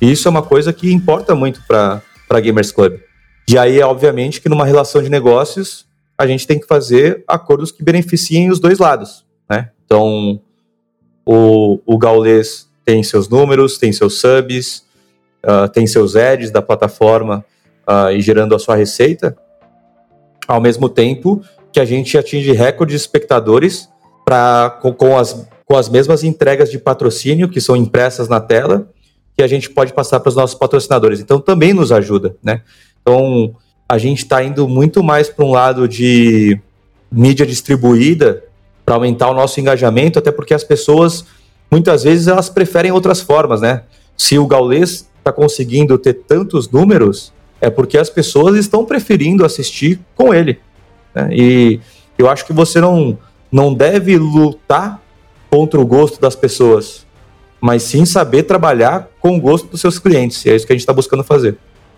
E 0.01 0.13
isso 0.13 0.29
é 0.29 0.31
uma 0.31 0.43
coisa 0.43 0.73
que 0.73 0.93
importa 0.93 1.35
muito 1.35 1.63
para 1.67 2.03
a 2.29 2.41
Gamers 2.41 2.71
Club. 2.71 2.99
E 3.49 3.57
aí, 3.57 3.81
obviamente, 3.81 4.41
que 4.41 4.49
numa 4.49 4.67
relação 4.67 5.03
de 5.03 5.09
negócios, 5.09 5.87
a 6.19 6.27
gente 6.27 6.47
tem 6.47 6.61
que 6.61 6.67
fazer 6.67 7.25
acordos 7.27 7.73
que 7.73 7.83
beneficiem 7.83 8.51
os 8.51 8.61
dois 8.61 8.79
lados. 8.79 9.25
Né? 9.49 9.71
Então, 9.85 10.41
o, 11.25 11.81
o 11.87 11.97
Gaules 11.97 12.69
tem 12.85 13.03
seus 13.03 13.29
números, 13.29 13.79
tem 13.79 13.93
seus 13.93 14.21
subs, 14.21 14.85
uh, 15.45 15.69
tem 15.69 15.87
seus 15.87 16.17
ads 16.17 16.51
da 16.51 16.63
plataforma 16.63 17.45
uh, 17.89 18.11
e 18.11 18.21
gerando 18.21 18.55
a 18.55 18.59
sua 18.59 18.77
receita, 18.77 19.37
ao 20.47 20.61
mesmo 20.61 20.89
tempo 20.89 21.43
que 21.73 21.81
a 21.81 21.85
gente 21.85 22.17
atinge 22.17 22.53
recordes 22.53 22.95
de 22.95 23.01
espectadores 23.01 23.89
pra, 24.25 24.79
com, 24.83 24.93
com, 24.93 25.17
as, 25.17 25.47
com 25.65 25.77
as 25.77 25.89
mesmas 25.89 26.25
entregas 26.25 26.71
de 26.71 26.79
patrocínio 26.79 27.49
que 27.49 27.61
são 27.61 27.77
impressas 27.77 28.29
na 28.29 28.41
tela, 28.41 28.89
que 29.37 29.43
a 29.43 29.47
gente 29.47 29.71
pode 29.71 29.93
passar 29.93 30.21
para 30.21 30.31
os 30.31 30.37
nossos 30.37 30.59
patrocinadores. 30.59 31.21
Então 31.21 31.41
também 31.41 31.73
nos 31.73 31.93
ajuda, 31.93 32.35
né? 32.43 32.63
Então 33.01 33.55
a 33.89 33.97
gente 33.97 34.19
está 34.19 34.43
indo 34.43 34.69
muito 34.69 35.03
mais 35.03 35.29
para 35.29 35.45
um 35.45 35.51
lado 35.51 35.89
de 35.89 36.61
mídia 37.11 37.47
distribuída 37.47 38.45
para 38.85 38.97
aumentar 38.97 39.31
o 39.31 39.35
nosso 39.35 39.61
engajamento, 39.61 40.19
até 40.19 40.31
porque 40.31 40.53
as 40.53 40.65
pessoas 40.65 41.25
muitas 41.71 42.03
vezes 42.03 42.27
elas 42.27 42.49
preferem 42.49 42.91
outras 42.91 43.21
formas, 43.21 43.61
né? 43.61 43.83
Se 44.17 44.39
o 44.39 44.47
Gaulês 44.47 45.08
está 45.29 45.33
conseguindo 45.33 45.97
ter 45.99 46.15
tantos 46.15 46.71
números, 46.71 47.33
é 47.61 47.69
porque 47.69 47.99
as 47.99 48.09
pessoas 48.09 48.57
estão 48.57 48.85
preferindo 48.85 49.45
assistir 49.45 50.01
com 50.15 50.33
ele. 50.33 50.59
Né? 51.15 51.29
E 51.33 51.81
eu 52.17 52.29
acho 52.29 52.45
que 52.45 52.53
você 52.53 52.81
não 52.81 53.19
não 53.51 53.73
deve 53.73 54.19
lutar 54.19 55.01
contra 55.51 55.81
o 55.81 55.87
gosto 55.87 56.21
das 56.21 56.37
pessoas, 56.37 57.07
mas 57.59 57.83
sim 57.83 58.05
saber 58.05 58.43
trabalhar 58.43 59.09
com 59.21 59.37
o 59.37 59.41
gosto 59.41 59.69
dos 59.69 59.81
seus 59.81 59.99
clientes. 59.99 60.45
E 60.45 60.51
é 60.51 60.55
isso 60.55 60.67
que 60.67 60.73
a 60.73 60.77
gente 60.77 60.83
está 60.83 60.93
buscando 60.93 61.25
fazer. 61.25 61.57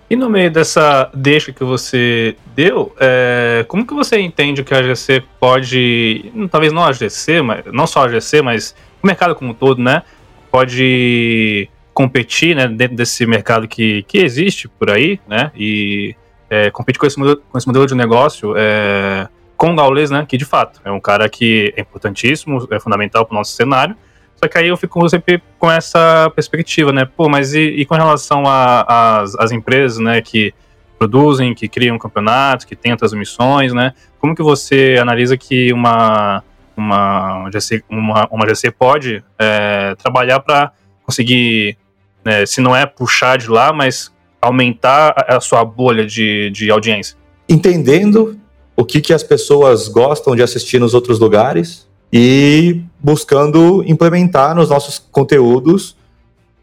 E 0.08 0.16
no 0.16 0.30
meio 0.30 0.50
dessa 0.50 1.10
deixa 1.12 1.52
que 1.52 1.64
você 1.64 2.36
deu, 2.54 2.92
é, 2.98 3.64
como 3.68 3.86
que 3.86 3.94
você 3.94 4.20
entende 4.20 4.62
que 4.62 4.74
a 4.74 4.82
GC 4.82 5.22
pode, 5.38 6.32
talvez 6.50 6.72
não 6.72 6.84
a 6.84 6.92
GC, 6.92 7.42
mas 7.42 7.64
não 7.72 7.86
só 7.86 8.04
a 8.04 8.08
GC, 8.08 8.42
mas 8.42 8.74
o 9.02 9.06
mercado 9.06 9.34
como 9.34 9.50
um 9.50 9.54
todo, 9.54 9.80
né, 9.80 10.02
pode 10.50 11.68
competir, 11.92 12.57
né, 12.57 12.66
dentro 12.66 12.96
desse 12.96 13.26
mercado 13.26 13.66
que, 13.66 14.03
que 14.05 14.18
existe 14.18 14.68
por 14.68 14.90
aí, 14.90 15.20
né, 15.29 15.50
e 15.57 16.14
é, 16.48 16.70
competir 16.70 16.98
com 16.98 17.07
esse, 17.07 17.18
modelo, 17.18 17.42
com 17.50 17.59
esse 17.59 17.66
modelo 17.66 17.87
de 17.87 17.94
negócio, 17.94 18.55
é, 18.57 19.29
com 19.61 19.72
o 19.72 19.76
Gaules, 19.76 20.11
né? 20.11 20.24
Que 20.26 20.38
de 20.38 20.46
fato 20.46 20.81
é 20.85 20.90
um 20.90 20.98
cara 20.98 21.29
que 21.29 21.72
é 21.76 21.83
importantíssimo, 21.83 22.66
é 22.70 22.81
fundamental 22.81 23.26
para 23.26 23.35
o 23.35 23.38
nosso 23.38 23.53
cenário. 23.53 23.94
Só 24.35 24.48
que 24.48 24.57
aí 24.57 24.68
eu 24.68 24.76
fico 24.76 25.07
sempre 25.07 25.42
com 25.59 25.70
essa 25.70 26.33
perspectiva, 26.35 26.92
né? 26.92 27.05
Pô, 27.05 27.29
mas 27.29 27.53
e, 27.53 27.61
e 27.61 27.85
com 27.85 27.94
relação 27.94 28.44
às 28.46 29.53
empresas, 29.53 29.98
né? 29.98 30.22
Que 30.22 30.55
produzem, 30.98 31.55
que 31.55 31.68
criam 31.68 31.98
campeonatos, 31.98 32.64
que 32.64 32.74
têm 32.74 32.96
transmissões, 32.96 33.74
né? 33.74 33.92
Como 34.18 34.35
que 34.35 34.42
você 34.42 34.96
analisa 34.98 35.37
que 35.37 35.72
uma 35.74 36.42
uma 36.74 37.50
GC, 37.53 37.85
uma, 37.90 38.26
uma 38.31 38.48
GC 38.48 38.70
pode 38.70 39.22
é, 39.38 39.94
trabalhar 39.96 40.40
para 40.40 40.72
conseguir, 41.05 41.76
né, 42.24 42.44
se 42.46 42.61
não 42.61 42.74
é 42.74 42.87
puxar 42.87 43.38
de 43.38 43.48
lá, 43.48 43.72
mas 43.72 44.12
aumentar 44.40 45.14
a, 45.28 45.40
sua 45.40 45.64
bolha 45.64 46.06
de, 46.06 46.50
de 46.50 46.70
audiência? 46.70 47.16
Entendendo 47.48 48.38
o 48.76 48.85
que, 48.85 49.00
que 49.00 49.12
as 49.12 49.22
pessoas 49.22 49.88
gostam 49.88 50.35
de 50.35 50.42
assistir 50.42 50.78
nos 50.78 50.94
outros 50.94 51.18
lugares 51.18 51.87
e 52.12 52.80
buscando 52.98 53.85
implementar 53.87 54.54
nos 54.54 54.70
nossos 54.70 54.98
conteúdos 54.98 55.96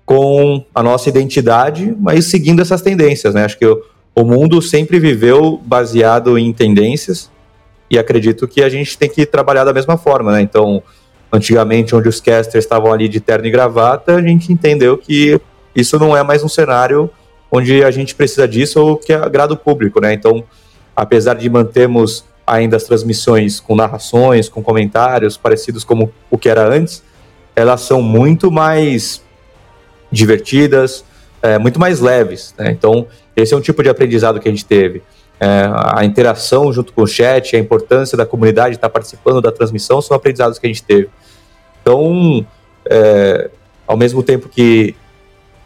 com 0.05 0.63
a 0.73 0.81
nossa 0.81 1.09
identidade, 1.09 1.93
mas 1.99 2.25
seguindo 2.25 2.61
essas 2.61 2.81
tendências, 2.81 3.33
né? 3.33 3.43
Acho 3.43 3.57
que 3.57 3.65
o, 3.65 3.83
o 4.15 4.23
mundo 4.23 4.61
sempre 4.61 4.99
viveu 4.99 5.61
baseado 5.63 6.37
em 6.37 6.51
tendências 6.53 7.29
e 7.89 7.97
acredito 7.99 8.47
que 8.47 8.63
a 8.63 8.69
gente 8.69 8.97
tem 8.97 9.09
que 9.09 9.25
trabalhar 9.25 9.63
da 9.63 9.73
mesma 9.73 9.97
forma, 9.97 10.31
né? 10.31 10.41
Então, 10.41 10.81
antigamente, 11.31 11.95
onde 11.95 12.07
os 12.07 12.19
casters 12.19 12.63
estavam 12.63 12.91
ali 12.91 13.07
de 13.07 13.19
terno 13.19 13.45
e 13.45 13.51
gravata, 13.51 14.15
a 14.15 14.21
gente 14.21 14.51
entendeu 14.51 14.97
que 14.97 15.39
isso 15.75 15.99
não 15.99 16.15
é 16.15 16.23
mais 16.23 16.43
um 16.43 16.49
cenário 16.49 17.09
onde 17.51 17.83
a 17.83 17.91
gente 17.91 18.15
precisa 18.15 18.47
disso 18.47 18.81
ou 18.81 18.97
que 18.97 19.13
agrada 19.13 19.53
o 19.53 19.57
público, 19.57 20.01
né? 20.01 20.13
Então, 20.13 20.43
apesar 20.95 21.35
de 21.35 21.49
mantermos 21.49 22.25
ainda 22.45 22.77
as 22.77 22.83
transmissões 22.83 23.59
com 23.59 23.75
narrações, 23.75 24.47
com 24.47 24.63
comentários 24.63 25.35
parecidos 25.37 25.83
como 25.83 26.11
o 26.31 26.37
que 26.37 26.47
era 26.49 26.67
antes, 26.67 27.03
elas 27.55 27.81
são 27.81 28.01
muito 28.01 28.49
mais 28.49 29.21
divertidas, 30.11 31.03
é, 31.41 31.57
muito 31.57 31.79
mais 31.79 31.99
leves. 31.99 32.53
Né? 32.57 32.71
Então, 32.71 33.07
esse 33.35 33.53
é 33.53 33.57
um 33.57 33.61
tipo 33.61 33.83
de 33.83 33.89
aprendizado 33.89 34.39
que 34.39 34.47
a 34.47 34.51
gente 34.51 34.65
teve. 34.65 35.03
É, 35.39 35.69
a 35.71 36.03
interação 36.03 36.73
junto 36.73 36.91
com 36.91 37.03
o 37.03 37.07
chat, 37.07 37.55
a 37.55 37.59
importância 37.59 38.17
da 38.17 38.25
comunidade 38.25 38.75
estar 38.75 38.89
participando 38.89 39.39
da 39.39 39.51
transmissão 39.51 40.01
são 40.01 40.17
aprendizados 40.17 40.57
que 40.57 40.65
a 40.65 40.69
gente 40.69 40.83
teve. 40.83 41.09
Então, 41.81 42.45
é, 42.85 43.49
ao 43.85 43.95
mesmo 43.95 44.23
tempo 44.23 44.49
que 44.49 44.95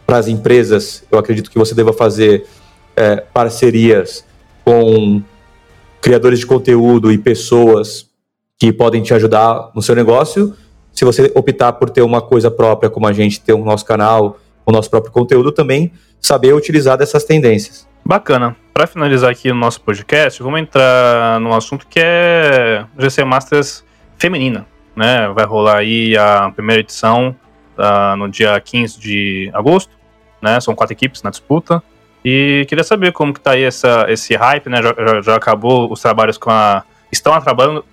para 0.06 0.18
as 0.18 0.28
empresas, 0.28 1.04
eu 1.10 1.18
acredito 1.18 1.50
que 1.50 1.58
você 1.58 1.74
deva 1.74 1.92
fazer 1.92 2.46
é, 2.94 3.16
parcerias 3.16 4.24
com 4.64 5.22
criadores 6.00 6.40
de 6.40 6.46
conteúdo 6.46 7.10
e 7.10 7.16
pessoas 7.16 8.06
que 8.58 8.72
podem 8.72 9.02
te 9.02 9.14
ajudar 9.14 9.70
no 9.74 9.80
seu 9.80 9.94
negócio. 9.94 10.54
Se 10.92 11.04
você 11.04 11.32
optar 11.34 11.72
por 11.72 11.88
ter 11.88 12.02
uma 12.02 12.20
coisa 12.20 12.50
própria, 12.50 12.90
como 12.90 13.06
a 13.06 13.12
gente 13.12 13.40
ter 13.40 13.52
o 13.54 13.64
nosso 13.64 13.84
canal, 13.84 14.38
o 14.66 14.72
nosso 14.72 14.90
próprio 14.90 15.12
conteúdo, 15.12 15.50
também 15.50 15.92
saber 16.20 16.54
utilizar 16.54 16.98
dessas 16.98 17.24
tendências. 17.24 17.88
Bacana. 18.04 18.61
Para 18.72 18.86
finalizar 18.86 19.30
aqui 19.30 19.50
o 19.50 19.54
nosso 19.54 19.82
podcast, 19.82 20.42
vamos 20.42 20.60
entrar 20.60 21.38
num 21.40 21.52
assunto 21.52 21.86
que 21.86 22.00
é 22.02 22.86
GC 22.98 23.22
Masters 23.22 23.84
feminina. 24.16 24.66
Né? 24.96 25.28
Vai 25.28 25.44
rolar 25.44 25.78
aí 25.78 26.16
a 26.16 26.50
primeira 26.50 26.80
edição 26.80 27.36
uh, 27.76 28.16
no 28.16 28.30
dia 28.30 28.58
15 28.58 28.98
de 28.98 29.50
agosto. 29.52 29.92
Né? 30.40 30.58
São 30.58 30.74
quatro 30.74 30.94
equipes 30.94 31.22
na 31.22 31.28
disputa. 31.28 31.82
E 32.24 32.64
queria 32.66 32.82
saber 32.82 33.12
como 33.12 33.34
que 33.34 33.40
tá 33.40 33.52
aí 33.52 33.62
essa, 33.62 34.06
esse 34.08 34.34
hype, 34.34 34.70
né? 34.70 34.80
Já, 34.82 35.20
já, 35.22 35.36
acabou 35.36 35.92
os 35.92 36.00
trabalhos 36.00 36.38
com 36.38 36.50
a. 36.50 36.84
Estão 37.10 37.34
acabando, 37.34 37.84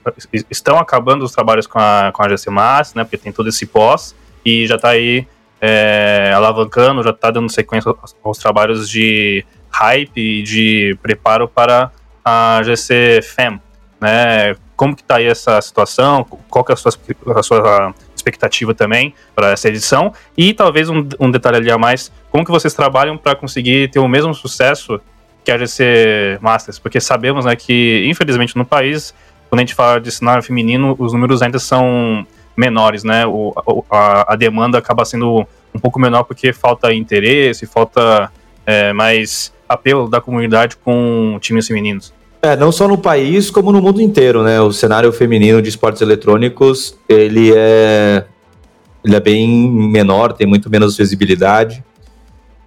estão 0.49 0.77
acabando 0.77 1.25
os 1.25 1.31
trabalhos 1.31 1.67
com 1.67 1.79
a, 1.79 2.11
com 2.13 2.23
a 2.23 2.29
GC 2.29 2.49
Mass, 2.49 2.93
né? 2.93 3.03
Porque 3.03 3.17
tem 3.17 3.33
todo 3.33 3.49
esse 3.49 3.65
pós 3.65 4.15
e 4.45 4.67
já 4.67 4.75
está 4.75 4.89
aí 4.89 5.27
é, 5.59 6.31
alavancando, 6.33 7.03
já 7.03 7.09
está 7.09 7.31
dando 7.31 7.51
sequência 7.51 7.89
aos, 7.89 8.15
aos, 8.23 8.37
trabalhos 8.37 8.87
de 8.87 9.43
hype 9.71 10.17
e 10.17 10.43
de 10.43 10.97
preparo 11.01 11.47
para 11.47 11.91
a 12.23 12.61
GC 12.63 13.21
FEM, 13.21 13.61
né? 13.99 14.55
Como 14.75 14.95
que 14.95 15.03
tá 15.03 15.17
aí 15.17 15.25
essa 15.25 15.61
situação? 15.61 16.23
Qual 16.23 16.63
que 16.63 16.71
é 16.71 16.73
a 16.73 16.77
sua, 16.77 16.91
a 17.35 17.43
sua 17.43 17.93
expectativa 18.19 18.73
também 18.73 19.13
para 19.35 19.51
essa 19.51 19.67
edição. 19.67 20.13
E 20.37 20.53
talvez 20.53 20.89
um, 20.89 21.07
um, 21.19 21.31
detalhe 21.31 21.57
ali 21.57 21.71
a 21.71 21.77
mais, 21.77 22.11
como 22.29 22.45
que 22.45 22.51
vocês 22.51 22.73
trabalham 22.73 23.17
para 23.17 23.35
conseguir 23.35 23.89
ter 23.89 23.99
o 23.99 24.07
mesmo 24.07 24.33
sucesso 24.33 24.99
que 25.43 25.51
a 25.51 25.57
GC 25.57 26.37
Masters? 26.41 26.77
Porque 26.77 26.99
sabemos 26.99 27.45
né, 27.45 27.55
que, 27.55 28.05
infelizmente, 28.07 28.55
no 28.55 28.65
país, 28.65 29.13
quando 29.49 29.59
a 29.59 29.63
gente 29.63 29.73
fala 29.73 29.99
de 29.99 30.11
cenário 30.11 30.43
feminino, 30.43 30.95
os 30.99 31.13
números 31.13 31.41
ainda 31.41 31.59
são 31.59 32.25
menores, 32.55 33.03
né? 33.03 33.25
O, 33.25 33.53
a, 33.89 34.33
a 34.33 34.35
demanda 34.35 34.77
acaba 34.77 35.05
sendo 35.05 35.47
um 35.73 35.79
pouco 35.79 35.99
menor 35.99 36.23
porque 36.23 36.51
falta 36.51 36.93
interesse, 36.93 37.65
falta 37.65 38.31
é, 38.65 38.91
mais 38.91 39.53
apelo 39.69 40.09
da 40.09 40.19
comunidade 40.19 40.75
com 40.77 41.37
times 41.39 41.67
femininos. 41.67 42.11
É, 42.41 42.55
não 42.55 42.71
só 42.71 42.87
no 42.87 42.97
país, 42.97 43.51
como 43.51 43.71
no 43.71 43.81
mundo 43.81 44.01
inteiro, 44.01 44.41
né? 44.41 44.59
O 44.59 44.71
cenário 44.71 45.11
feminino 45.11 45.61
de 45.61 45.69
esportes 45.69 46.01
eletrônicos, 46.01 46.97
ele 47.07 47.53
é, 47.55 48.25
ele 49.03 49.15
é 49.15 49.19
bem 49.19 49.69
menor, 49.69 50.33
tem 50.33 50.47
muito 50.47 50.69
menos 50.69 50.97
visibilidade. 50.97 51.83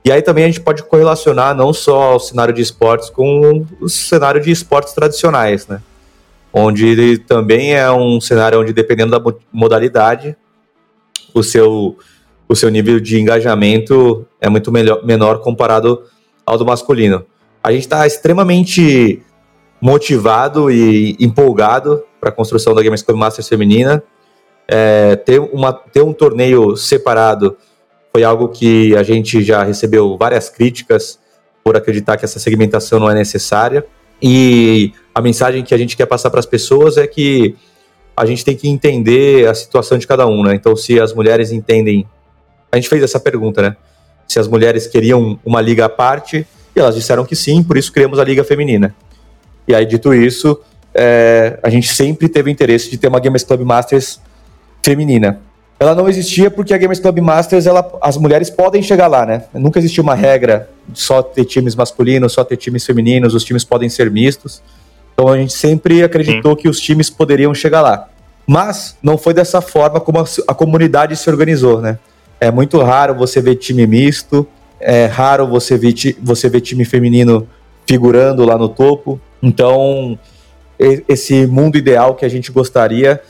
E 0.05 0.13
aí 0.13 0.21
também 0.21 0.45
a 0.45 0.47
gente 0.47 0.61
pode 0.61 0.83
correlacionar 0.83 1.55
não 1.55 1.73
só 1.73 2.17
o 2.17 2.21
cenário 2.21 2.53
de 2.53 2.61
esportes 2.61 3.09
com 3.09 3.65
o 3.81 3.89
cenário 3.89 4.41
de 4.41 4.51
esportes 4.51 4.93
tradicionais, 4.93 5.67
né? 5.67 5.81
Onde 6.53 7.19
também 7.19 7.75
é 7.75 7.91
um 7.91 8.21
cenário 8.21 8.61
onde, 8.61 8.75
dependendo 8.75 9.19
da 9.19 9.35
modalidade, 9.51 10.37
o 11.33 11.43
seu, 11.43 11.97
o 12.47 12.55
seu 12.55 12.69
nível 12.69 13.01
de 13.01 13.19
engajamento 13.19 14.27
é 14.39 14.51
muito 14.51 14.71
melhor, 14.71 15.03
menor 15.03 15.41
comparado 15.41 16.03
ao 16.45 16.59
do 16.59 16.65
masculino. 16.65 17.25
A 17.63 17.71
gente 17.71 17.83
está 17.83 18.07
extremamente 18.07 19.23
motivado 19.81 20.71
e 20.71 21.17
empolgado 21.19 22.05
para 22.21 22.31
a 22.31 22.33
construção 22.33 22.75
da 22.75 22.83
Gamers 22.83 23.03
Club 23.03 23.19
Masters 23.19 23.49
feminina. 23.49 24.03
É, 24.69 25.17
ter, 25.17 25.41
uma, 25.41 25.73
ter 25.73 26.03
um 26.03 26.13
torneio 26.13 26.77
separado 26.77 27.57
foi 28.13 28.23
algo 28.23 28.49
que 28.49 28.95
a 28.97 29.03
gente 29.03 29.43
já 29.43 29.63
recebeu 29.65 30.17
várias 30.17 30.49
críticas 30.49 31.19
por 31.65 31.77
acreditar 31.77 32.17
que 32.17 32.25
essa 32.25 32.39
segmentação 32.39 33.01
não 33.01 33.11
é 33.11 33.15
necessária. 33.15 33.85
E 34.21 34.93
a 35.15 35.21
mensagem 35.21 35.65
que 35.65 35.75
a 35.75 35.79
gente 35.79 35.97
quer 35.97 36.07
passar 36.07 36.31
para 36.31 36.41
as 36.41 36.47
pessoas 36.47 36.97
é 36.97 37.07
que 37.07 37.57
a 38.17 38.27
gente 38.27 38.45
tem 38.45 38.57
que 38.57 38.69
entender 38.69 39.49
a 39.49 39.55
situação 39.55 39.99
de 39.99 40.07
cada 40.07 40.27
um, 40.27 40.43
né? 40.45 40.55
Então, 40.55 40.77
se 40.77 41.01
as 41.01 41.13
mulheres 41.13 41.51
entendem. 41.51 42.07
A 42.71 42.77
gente 42.77 42.89
fez 42.89 43.03
essa 43.03 43.19
pergunta, 43.19 43.63
né? 43.63 43.77
Se 44.33 44.39
as 44.39 44.49
mulheres 44.49 44.87
queriam 44.87 45.39
uma 45.45 45.61
liga 45.61 45.85
à 45.85 45.89
parte, 45.91 46.47
e 46.75 46.81
elas 46.81 46.95
disseram 46.95 47.23
que 47.23 47.37
sim, 47.37 47.63
por 47.63 47.77
isso 47.77 47.93
criamos 47.93 48.19
a 48.19 48.25
Liga 48.25 48.43
Feminina. 48.43 48.95
E 49.69 49.75
aí, 49.75 49.85
dito 49.85 50.15
isso, 50.15 50.59
é, 50.95 51.59
a 51.63 51.69
gente 51.69 51.93
sempre 51.93 52.31
teve 52.31 52.51
interesse 52.51 52.91
de 52.91 52.97
ter 52.97 53.09
uma 53.09 53.21
Gamers 53.21 53.45
Club 53.45 53.61
Masters 53.61 54.19
feminina. 54.83 55.39
Ela 55.79 55.95
não 55.95 56.09
existia 56.09 56.51
porque 56.51 56.73
a 56.73 56.79
Gamers 56.79 56.99
Club 56.99 57.19
Masters, 57.19 57.67
ela, 57.67 57.93
as 58.01 58.17
mulheres 58.17 58.49
podem 58.49 58.83
chegar 58.83 59.07
lá, 59.07 59.27
né? 59.27 59.43
Nunca 59.53 59.79
existiu 59.79 60.03
uma 60.03 60.15
regra 60.15 60.67
de 60.89 60.99
só 60.99 61.23
ter 61.23 61.45
times 61.45 61.75
masculinos, 61.75 62.33
só 62.33 62.43
ter 62.43 62.57
times 62.57 62.87
femininos, 62.87 63.35
os 63.35 63.45
times 63.45 63.65
podem 63.65 63.91
ser 63.91 64.11
mistos. 64.11 64.63
Então 65.13 65.29
a 65.29 65.37
gente 65.37 65.53
sempre 65.53 66.03
acreditou 66.03 66.53
Sim. 66.53 66.63
que 66.63 66.69
os 66.71 66.81
times 66.81 67.11
poderiam 67.11 67.55
chegar 67.55 67.83
lá. 67.83 68.09
Mas 68.47 68.97
não 69.03 69.19
foi 69.19 69.35
dessa 69.35 69.61
forma 69.61 70.01
como 70.01 70.21
a, 70.21 70.25
a, 70.49 70.55
comunidade 70.55 71.15
se 71.17 71.29
organizou, 71.29 71.83
né? 71.83 71.99
É 72.43 72.51
muito 72.51 72.83
raro 72.83 73.15
você 73.15 73.41
ver 73.41 73.55
time 73.55 73.87
misto, 73.87 74.45
é 74.81 75.07
raro 75.07 75.47
você 75.47 75.79
ver, 75.79 75.95
você 76.21 76.49
ver 76.49 76.61
time 76.61 76.85
feminino 76.85 77.49
figurando 77.87 78.45
lá 78.45 78.59
no 78.59 78.69
topo. 78.69 79.21
Então, 79.41 80.19
esse 81.09 81.47
mundo 81.47 81.79
ideal 81.79 82.17
que 82.17 82.25
a 82.25 82.29
gente 82.29 82.51
gostaria, 82.51 83.23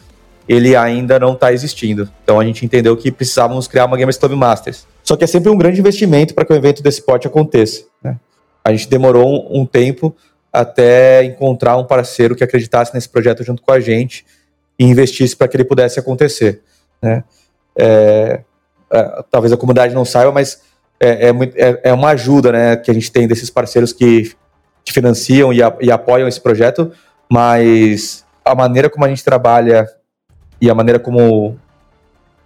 ele 0.49 0.75
ainda 0.75 1.19
não 1.19 1.35
está 1.35 1.53
existindo. 1.53 2.09
Então 2.25 2.41
a 2.41 2.45
gente 2.47 2.65
entendeu 2.65 2.97
que 2.97 3.13
precisávamos 3.13 3.69
criar 3.69 3.85
uma 3.85 3.99
Gamers 3.99 4.17
Club 4.17 4.33
Masters. 4.33 4.87
Só 5.05 5.15
que 5.15 5.25
é 5.25 5.27
sempre 5.27 5.51
um 5.51 5.59
grande 5.59 5.79
investimento 5.79 6.33
para 6.33 6.47
que 6.47 6.53
um 6.55 6.57
evento 6.57 6.83
desse 6.83 7.03
porte 7.03 7.27
aconteça. 7.27 7.85
Né? 8.03 8.19
A 8.65 8.73
gente 8.73 8.89
demorou 8.89 9.29
um, 9.29 9.61
um 9.61 9.67
tempo 9.67 10.17
até 10.51 11.23
encontrar 11.23 11.77
um 11.77 11.85
parceiro 11.85 12.35
que 12.35 12.43
acreditasse 12.43 12.95
nesse 12.95 13.11
projeto 13.11 13.45
junto 13.45 13.61
com 13.61 13.73
a 13.73 13.79
gente 13.79 14.25
e 14.79 14.87
investisse 14.87 15.37
para 15.37 15.49
que 15.49 15.57
ele 15.59 15.65
pudesse 15.65 16.01
acontecer. 16.01 16.63
Né? 17.03 17.23
É, 17.77 18.41
é, 18.93 19.25
talvez 19.31 19.53
a 19.53 19.57
comunidade 19.57 19.95
não 19.95 20.05
saiba, 20.05 20.31
mas 20.31 20.61
é, 21.01 21.29
é, 21.29 21.31
é, 21.31 21.81
é, 21.85 21.93
uma 21.93 22.11
ajuda 22.11 22.53
né, 22.53 22.77
que 22.77 22.91
a 22.91 22.95
gente 22.95 23.11
tem 23.11 23.27
desses 23.27 23.51
parceiros 23.51 23.93
que, 23.93 24.33
que 24.85 24.93
financiam 24.93 25.53
e, 25.53 25.63
a, 25.63 25.75
e 25.81 25.91
apoiam 25.91 26.29
esse 26.29 26.41
projeto, 26.41 26.93
mas 27.31 28.25
a 28.45 28.55
maneira 28.55 28.89
como 28.89 29.05
a 29.05 29.09
gente 29.09 29.25
trabalha 29.25 29.89
e 30.61 30.71
a 30.71 30.75
maneira 30.75 30.99
como 31.01 31.57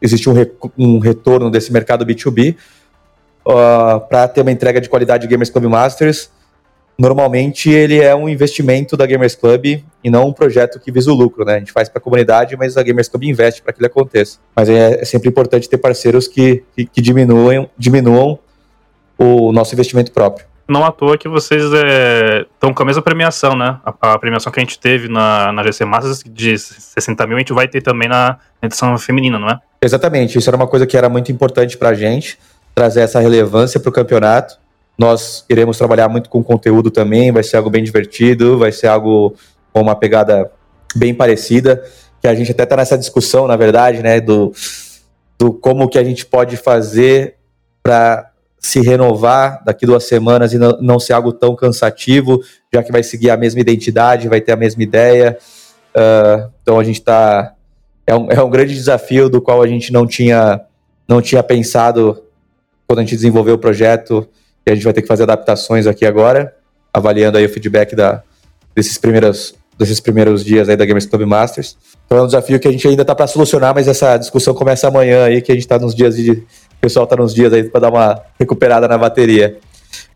existe 0.01 0.31
um, 0.31 0.33
re, 0.33 0.51
um 0.79 0.99
retorno 0.99 1.51
desse 1.51 1.73
mercado 1.73 2.07
B2B 2.07 2.57
uh, 3.47 4.01
para 4.09 4.29
ter 4.29 4.41
uma 4.41 4.53
entrega 4.53 4.81
de 4.81 4.89
qualidade 4.89 5.23
de 5.23 5.29
Gamers 5.29 5.51
Club 5.51 5.65
Masters 5.65 6.31
normalmente 6.99 7.71
ele 7.71 8.01
é 8.01 8.15
um 8.15 8.29
investimento 8.29 8.97
da 8.97 9.07
Gamers 9.07 9.35
Club 9.35 9.83
e 10.03 10.11
não 10.11 10.29
um 10.29 10.33
projeto 10.33 10.81
que 10.81 10.91
visa 10.91 11.11
o 11.11 11.15
lucro, 11.15 11.45
né? 11.45 11.57
A 11.57 11.59
gente 11.59 11.73
faz 11.73 11.89
para 11.89 11.99
a 11.99 12.03
comunidade, 12.03 12.57
mas 12.57 12.77
a 12.77 12.83
Gamers 12.83 13.09
Club 13.09 13.25
investe 13.25 13.61
para 13.63 13.73
que 13.73 13.81
ele 13.81 13.87
aconteça. 13.87 14.39
Mas 14.55 14.69
é, 14.69 15.01
é, 15.01 15.05
sempre 15.05 15.29
importante 15.29 15.69
ter 15.69 15.79
parceiros 15.79 16.27
que, 16.27 16.63
que, 16.75 16.87
que 16.87 17.03
diminuam, 17.03 17.69
diminuam 17.77 18.39
o 19.19 19.53
nosso 19.53 19.75
investimento 19.75 20.11
próprio. 20.13 20.47
Não 20.69 20.85
à 20.85 20.91
toa 20.91 21.17
que 21.17 21.29
vocês 21.29 21.63
estão 21.63 22.71
é, 22.71 22.75
com 22.75 22.83
a 22.83 22.87
mesma 22.87 23.03
premiação, 23.03 23.55
né? 23.55 23.79
A, 23.85 24.15
a, 24.15 24.19
premiação 24.19 24.51
que 24.51 24.59
a 24.59 24.63
gente 24.63 24.79
teve 24.79 25.07
na, 25.09 25.53
na 25.53 25.63
GC 25.63 25.85
Massas 25.85 26.25
de 26.25 26.59
60 26.59 27.27
mil, 27.27 27.37
a 27.37 27.39
gente 27.39 27.53
vai 27.53 27.69
ter 27.69 27.83
também 27.83 28.09
na 28.09 28.39
edição 28.61 28.97
feminina, 28.99 29.39
não 29.39 29.49
é? 29.49 29.61
Exatamente, 29.81 30.39
isso 30.39 30.51
era 30.51 30.57
uma 30.57 30.67
coisa 30.67 30.87
que 30.87 30.97
era 30.97 31.09
muito 31.09 31.31
importante 31.31 31.77
para 31.77 31.91
a 31.91 31.95
gente, 31.95 32.37
trazer 32.75 33.01
essa 33.01 33.21
relevância 33.21 33.79
para 33.79 33.91
o 33.91 33.93
campeonato 33.93 34.59
nós 34.99 35.45
iremos 35.49 35.77
trabalhar 35.77 36.09
muito 36.09 36.31
com 36.31 36.43
conteúdo 36.43 36.91
também, 36.91 37.31
vai 37.31 37.43
ser 37.43 37.57
algo 37.57 37.71
bem 37.71 37.85
divertido, 37.85 38.59
vai 38.59 38.73
ser 38.73 38.87
algo 38.87 39.35
com 39.73 39.81
uma 39.81 39.95
pegada 39.95 40.51
bem 40.95 41.15
parecida, 41.15 41.85
que 42.21 42.27
a 42.27 42.35
gente 42.35 42.51
até 42.51 42.63
está 42.63 42.77
nessa 42.77 42.97
discussão, 42.97 43.47
na 43.47 43.57
verdade, 43.57 44.03
né, 44.03 44.21
do, 44.21 44.53
do 45.39 45.53
como 45.53 45.89
que 45.89 45.99
a 45.99 46.05
gente 46.05 46.25
pode 46.25 46.57
fazer 46.57 47.37
para 47.83 48.31
se 48.59 48.81
renovar 48.81 49.63
daqui 49.65 49.87
duas 49.87 50.05
semanas 50.05 50.53
e 50.53 50.59
não, 50.59 50.79
não 50.81 50.99
ser 50.99 51.13
algo 51.13 51.33
tão 51.33 51.55
cansativo, 51.55 52.43
já 52.73 52.83
que 52.83 52.91
vai 52.91 53.03
seguir 53.03 53.31
a 53.31 53.37
mesma 53.37 53.61
identidade, 53.61 54.29
vai 54.29 54.41
ter 54.41 54.53
a 54.53 54.57
mesma 54.57 54.83
ideia. 54.83 55.39
Uh, 55.95 56.51
então 56.63 56.81
a 56.81 56.85
gente 56.85 56.99
está 56.99 57.55
é 58.07 58.15
um, 58.15 58.31
é 58.31 58.43
um 58.43 58.51
grande 58.51 58.75
desafio 58.75 59.29
do 59.29 59.41
qual 59.41 59.63
a 59.63 59.67
gente 59.67 59.93
não 59.93 60.07
tinha 60.07 60.61
não 61.09 61.23
tinha 61.23 61.43
pensado 61.43 62.23
quando 62.87 63.01
a 63.01 63.03
gente 63.03 63.15
desenvolveu 63.15 63.55
o 63.55 63.59
projeto 63.59 64.29
e 64.67 64.73
a 64.73 64.75
gente 64.75 64.85
vai 64.85 64.93
ter 64.93 65.03
que 65.03 65.09
fazer 65.09 65.23
adaptações 65.23 65.87
aqui 65.87 66.05
agora, 66.05 66.55
avaliando 66.93 67.39
aí 67.39 67.47
o 67.47 67.49
feedback 67.49 67.95
da, 67.95 68.23
desses 68.75 68.99
primeiros 68.99 69.55
desses 69.79 70.01
primeiros 70.01 70.43
dias 70.43 70.71
aí 70.71 70.77
da 70.77 70.87
Gamers 70.87 71.05
Club 71.05 71.27
Masters. 71.27 71.77
Então 72.07 72.19
é 72.19 72.23
um 72.23 72.27
desafio 72.27 72.59
que 72.59 72.67
a 72.67 72.73
gente 72.73 72.89
ainda 72.89 73.03
está 73.03 73.15
para 73.15 73.27
solucionar, 73.27 73.75
mas 73.75 73.87
essa 73.87 74.17
discussão 74.17 74.55
começa 74.55 74.89
amanhã 74.89 75.25
aí, 75.25 75.43
que 75.43 75.53
a 75.53 75.55
gente 75.55 75.65
está 75.65 75.79
nos 75.79 75.95
dias 75.95 76.17
de. 76.17 76.31
O 76.31 76.81
pessoal 76.81 77.05
está 77.05 77.17
nos 77.17 77.35
dias 77.35 77.53
aí 77.53 77.65
para 77.65 77.81
dar 77.81 77.91
uma 77.91 78.23
recuperada 78.39 78.89
na 78.89 78.97
bateria. 78.97 79.59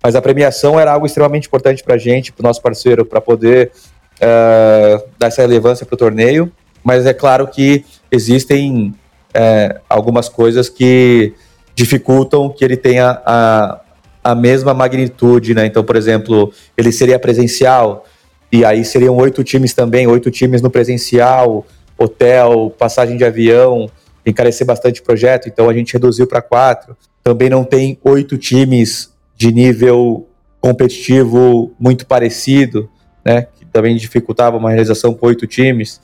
Mas 0.03 0.15
a 0.15 0.23
premiação 0.23 0.81
era 0.81 0.93
algo 0.93 1.05
extremamente 1.05 1.47
importante 1.47 1.83
para 1.83 1.95
a 1.95 1.99
gente, 1.99 2.33
para 2.33 2.43
o 2.43 2.47
nosso 2.47 2.63
parceiro, 2.63 3.05
para 3.05 3.21
poder 3.21 3.71
uh, 4.17 5.05
dar 5.19 5.27
essa 5.27 5.43
relevância 5.43 5.85
para 5.85 5.95
o 5.95 5.99
torneio. 5.99 6.51
Mas 6.83 7.07
é 7.07 7.13
claro 7.13 7.47
que 7.47 7.85
existem 8.11 8.95
uh, 9.35 9.81
algumas 9.89 10.29
coisas 10.29 10.69
que 10.69 11.35
dificultam 11.75 12.49
que 12.51 12.65
ele 12.65 12.77
tenha 12.77 13.21
a, 13.25 13.81
a 14.23 14.35
mesma 14.35 14.75
magnitude, 14.75 15.55
né? 15.55 15.67
Então, 15.67 15.83
por 15.83 15.97
exemplo, 15.97 16.53
ele 16.77 16.93
seria 16.93 17.19
presencial, 17.19 18.05
e 18.53 18.65
aí 18.65 18.85
seriam 18.85 19.17
oito 19.17 19.45
times 19.45 19.73
também, 19.73 20.07
oito 20.07 20.31
times 20.31 20.61
no 20.61 20.71
presencial, 20.71 21.67
hotel, 21.97 22.75
passagem 22.79 23.17
de 23.17 23.25
avião, 23.25 23.91
encarecer 24.25 24.67
bastante 24.67 25.01
o 25.01 25.05
projeto, 25.05 25.49
então 25.49 25.69
a 25.69 25.73
gente 25.73 25.93
reduziu 25.93 26.27
para 26.27 26.43
quatro. 26.43 26.97
Também 27.23 27.49
não 27.49 27.65
tem 27.65 27.99
oito 28.03 28.37
times 28.37 29.13
de 29.37 29.53
nível 29.53 30.27
competitivo 30.61 31.73
muito 31.79 32.07
parecido, 32.07 32.89
né? 33.25 33.47
Que 33.57 33.65
também 33.65 33.97
dificultava 33.97 34.57
uma 34.57 34.71
realização 34.71 35.15
com 35.15 35.27
oito 35.27 35.47
times. 35.47 36.01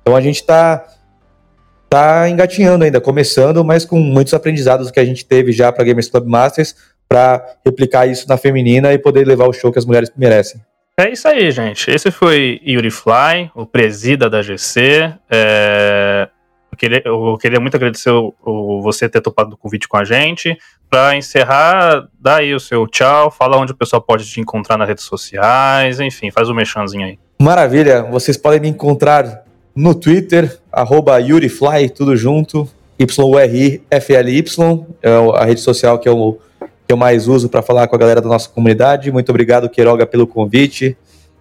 Então 0.00 0.14
a 0.14 0.20
gente 0.20 0.36
está 0.36 0.86
tá 1.88 2.28
engatinhando 2.28 2.84
ainda, 2.84 3.00
começando, 3.00 3.64
mas 3.64 3.84
com 3.84 3.98
muitos 3.98 4.34
aprendizados 4.34 4.90
que 4.90 5.00
a 5.00 5.04
gente 5.04 5.24
teve 5.24 5.52
já 5.52 5.72
para 5.72 5.84
Gamers 5.84 6.08
Club 6.08 6.26
Masters, 6.26 6.74
para 7.08 7.44
replicar 7.64 8.06
isso 8.06 8.28
na 8.28 8.36
feminina 8.36 8.92
e 8.92 8.98
poder 8.98 9.26
levar 9.26 9.48
o 9.48 9.52
show 9.52 9.72
que 9.72 9.78
as 9.78 9.86
mulheres 9.86 10.12
merecem. 10.16 10.60
É 10.98 11.10
isso 11.10 11.28
aí, 11.28 11.50
gente. 11.52 11.90
Esse 11.90 12.10
foi 12.10 12.60
Yuri 12.66 12.90
Fly, 12.90 13.50
o 13.54 13.64
presida 13.64 14.28
da 14.28 14.42
GC. 14.42 15.14
É... 15.30 16.28
Eu, 16.72 16.76
queria, 16.76 17.02
eu 17.04 17.38
queria 17.40 17.60
muito 17.60 17.76
agradecer 17.76 18.10
o, 18.10 18.34
o, 18.44 18.82
você 18.82 19.08
ter 19.08 19.20
topado 19.20 19.54
o 19.54 19.56
convite 19.56 19.88
com 19.88 19.96
a 19.96 20.04
gente. 20.04 20.58
Para 20.90 21.16
encerrar, 21.16 22.08
dá 22.20 22.36
aí 22.36 22.52
o 22.52 22.60
seu 22.60 22.86
tchau, 22.86 23.30
fala 23.30 23.56
onde 23.56 23.72
o 23.72 23.76
pessoal 23.76 24.02
pode 24.02 24.26
te 24.26 24.40
encontrar 24.40 24.76
nas 24.76 24.88
redes 24.88 25.04
sociais, 25.04 26.00
enfim, 26.00 26.30
faz 26.30 26.48
o 26.48 26.52
um 26.52 26.56
mexanzinho 26.56 27.06
aí. 27.06 27.18
Maravilha, 27.40 28.02
vocês 28.02 28.36
podem 28.36 28.58
me 28.58 28.68
encontrar 28.68 29.44
no 29.76 29.94
Twitter, 29.94 30.58
arroba 30.72 31.18
YuriFly, 31.18 31.90
tudo 31.90 32.16
junto, 32.16 32.68
Y-U-R-I-F-L-Y, 32.98 34.86
é 35.00 35.10
a 35.36 35.44
rede 35.44 35.60
social 35.60 35.98
que 36.00 36.08
é 36.08 36.12
o 36.12 36.38
que 36.88 36.92
eu 36.94 36.96
mais 36.96 37.28
uso 37.28 37.50
para 37.50 37.60
falar 37.60 37.86
com 37.86 37.94
a 37.94 37.98
galera 37.98 38.18
da 38.18 38.28
nossa 38.28 38.48
comunidade. 38.48 39.12
Muito 39.12 39.28
obrigado, 39.28 39.68
Queiroga, 39.68 40.06
pelo 40.06 40.26
convite. 40.26 40.96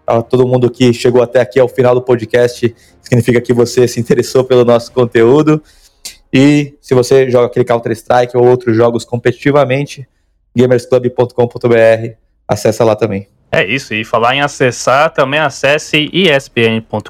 A 0.06 0.22
todo 0.22 0.46
mundo 0.46 0.70
que 0.70 0.94
chegou 0.94 1.22
até 1.22 1.40
aqui 1.40 1.58
ao 1.58 1.70
final 1.70 1.96
do 1.96 2.02
podcast, 2.02 2.76
significa 3.02 3.40
que 3.40 3.54
você 3.54 3.88
se 3.88 3.98
interessou 3.98 4.44
pelo 4.44 4.66
nosso 4.66 4.92
conteúdo. 4.92 5.64
E 6.34 6.76
se 6.82 6.94
você 6.94 7.32
joga 7.32 7.48
aquele 7.48 7.64
Counter-Strike 7.64 8.36
ou 8.36 8.46
outros 8.46 8.76
jogos 8.76 9.06
competitivamente, 9.06 10.06
gamersclub.com.br, 10.54 12.12
acessa 12.46 12.84
lá 12.84 12.94
também. 12.94 13.30
É 13.50 13.66
isso, 13.66 13.94
e 13.94 14.04
falar 14.04 14.36
em 14.36 14.42
acessar, 14.42 15.10
também 15.10 15.40
acesse 15.40 16.10
espn.com.br 16.12 17.10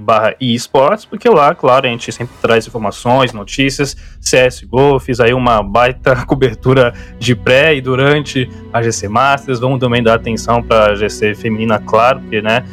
barra 0.00 0.34
esports, 0.40 1.04
porque 1.04 1.28
lá, 1.28 1.54
claro, 1.54 1.86
a 1.86 1.90
gente 1.90 2.10
sempre 2.10 2.34
traz 2.40 2.66
informações, 2.66 3.34
notícias, 3.34 3.94
CSGO, 4.18 4.98
fiz 4.98 5.20
aí 5.20 5.34
uma 5.34 5.62
baita 5.62 6.16
cobertura 6.24 6.94
de 7.18 7.36
pré 7.36 7.74
e 7.74 7.82
durante 7.82 8.48
a 8.72 8.80
GC 8.80 9.08
Masters, 9.08 9.60
vamos 9.60 9.78
também 9.78 10.02
dar 10.02 10.14
atenção 10.14 10.62
para 10.62 10.92
a 10.92 10.94
GC 10.94 11.34
feminina, 11.34 11.78
claro, 11.78 12.20
porque 12.20 12.40
né, 12.40 12.64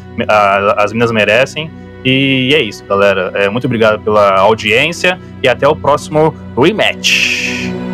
as 0.77 0.93
meninas 0.93 1.11
merecem, 1.11 1.69
e 2.05 2.53
é 2.55 2.61
isso, 2.61 2.85
galera, 2.85 3.33
é, 3.35 3.49
muito 3.49 3.65
obrigado 3.65 4.01
pela 4.01 4.39
audiência, 4.39 5.19
e 5.43 5.49
até 5.49 5.67
o 5.67 5.75
próximo 5.75 6.33
rematch. 6.57 7.88